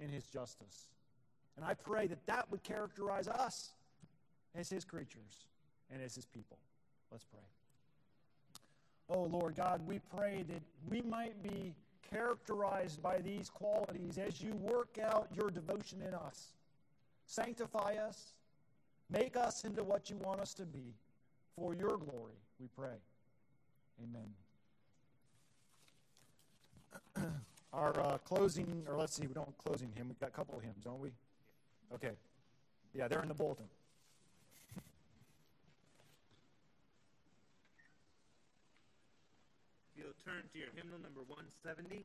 in 0.00 0.08
his 0.08 0.24
justice. 0.24 0.88
And 1.56 1.64
I 1.64 1.74
pray 1.74 2.06
that 2.08 2.26
that 2.26 2.50
would 2.50 2.62
characterize 2.62 3.28
us 3.28 3.72
as 4.54 4.68
his 4.68 4.84
creatures 4.84 5.46
and 5.92 6.02
as 6.02 6.14
his 6.14 6.26
people. 6.26 6.58
Let's 7.10 7.24
pray. 7.24 7.40
Oh, 9.08 9.24
Lord 9.24 9.56
God, 9.56 9.86
we 9.86 10.00
pray 10.16 10.44
that 10.48 10.62
we 10.88 11.02
might 11.02 11.42
be 11.42 11.74
characterized 12.10 13.02
by 13.02 13.18
these 13.18 13.50
qualities 13.50 14.18
as 14.18 14.40
you 14.40 14.54
work 14.54 14.98
out 15.02 15.28
your 15.34 15.50
devotion 15.50 16.02
in 16.06 16.14
us. 16.14 16.54
Sanctify 17.26 17.96
us, 17.96 18.32
make 19.10 19.36
us 19.36 19.64
into 19.64 19.82
what 19.82 20.10
you 20.10 20.16
want 20.16 20.40
us 20.40 20.54
to 20.54 20.64
be. 20.64 20.94
For 21.56 21.74
your 21.74 21.98
glory, 21.98 22.32
we 22.58 22.66
pray. 22.74 22.96
Amen. 24.02 24.32
Our 27.72 28.00
uh, 28.00 28.18
closing, 28.18 28.84
or 28.88 28.96
let's 28.96 29.14
see, 29.14 29.26
we 29.26 29.34
don't 29.34 29.56
closing 29.58 29.90
hymn. 29.94 30.08
We've 30.08 30.18
got 30.18 30.30
a 30.30 30.32
couple 30.32 30.56
of 30.56 30.64
hymns, 30.64 30.82
don't 30.84 31.00
we? 31.00 31.10
Okay. 31.94 32.12
Yeah, 32.94 33.08
they're 33.08 33.22
in 33.22 33.28
the 33.28 33.34
bulletin. 33.34 33.66
You'll 39.96 40.11
turn 40.24 40.42
to 40.52 40.58
your 40.58 40.68
hymnal 40.74 40.98
number 40.98 41.20
170. 41.26 42.04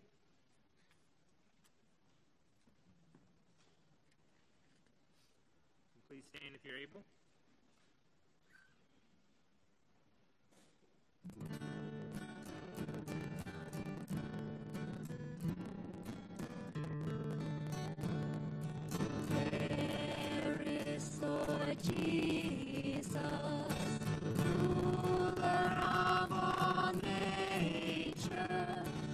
Please 6.10 6.24
stand 6.34 6.56
if 6.56 6.66
you're 6.66 6.78
able. 6.78 7.04
Jesus. 21.84 23.18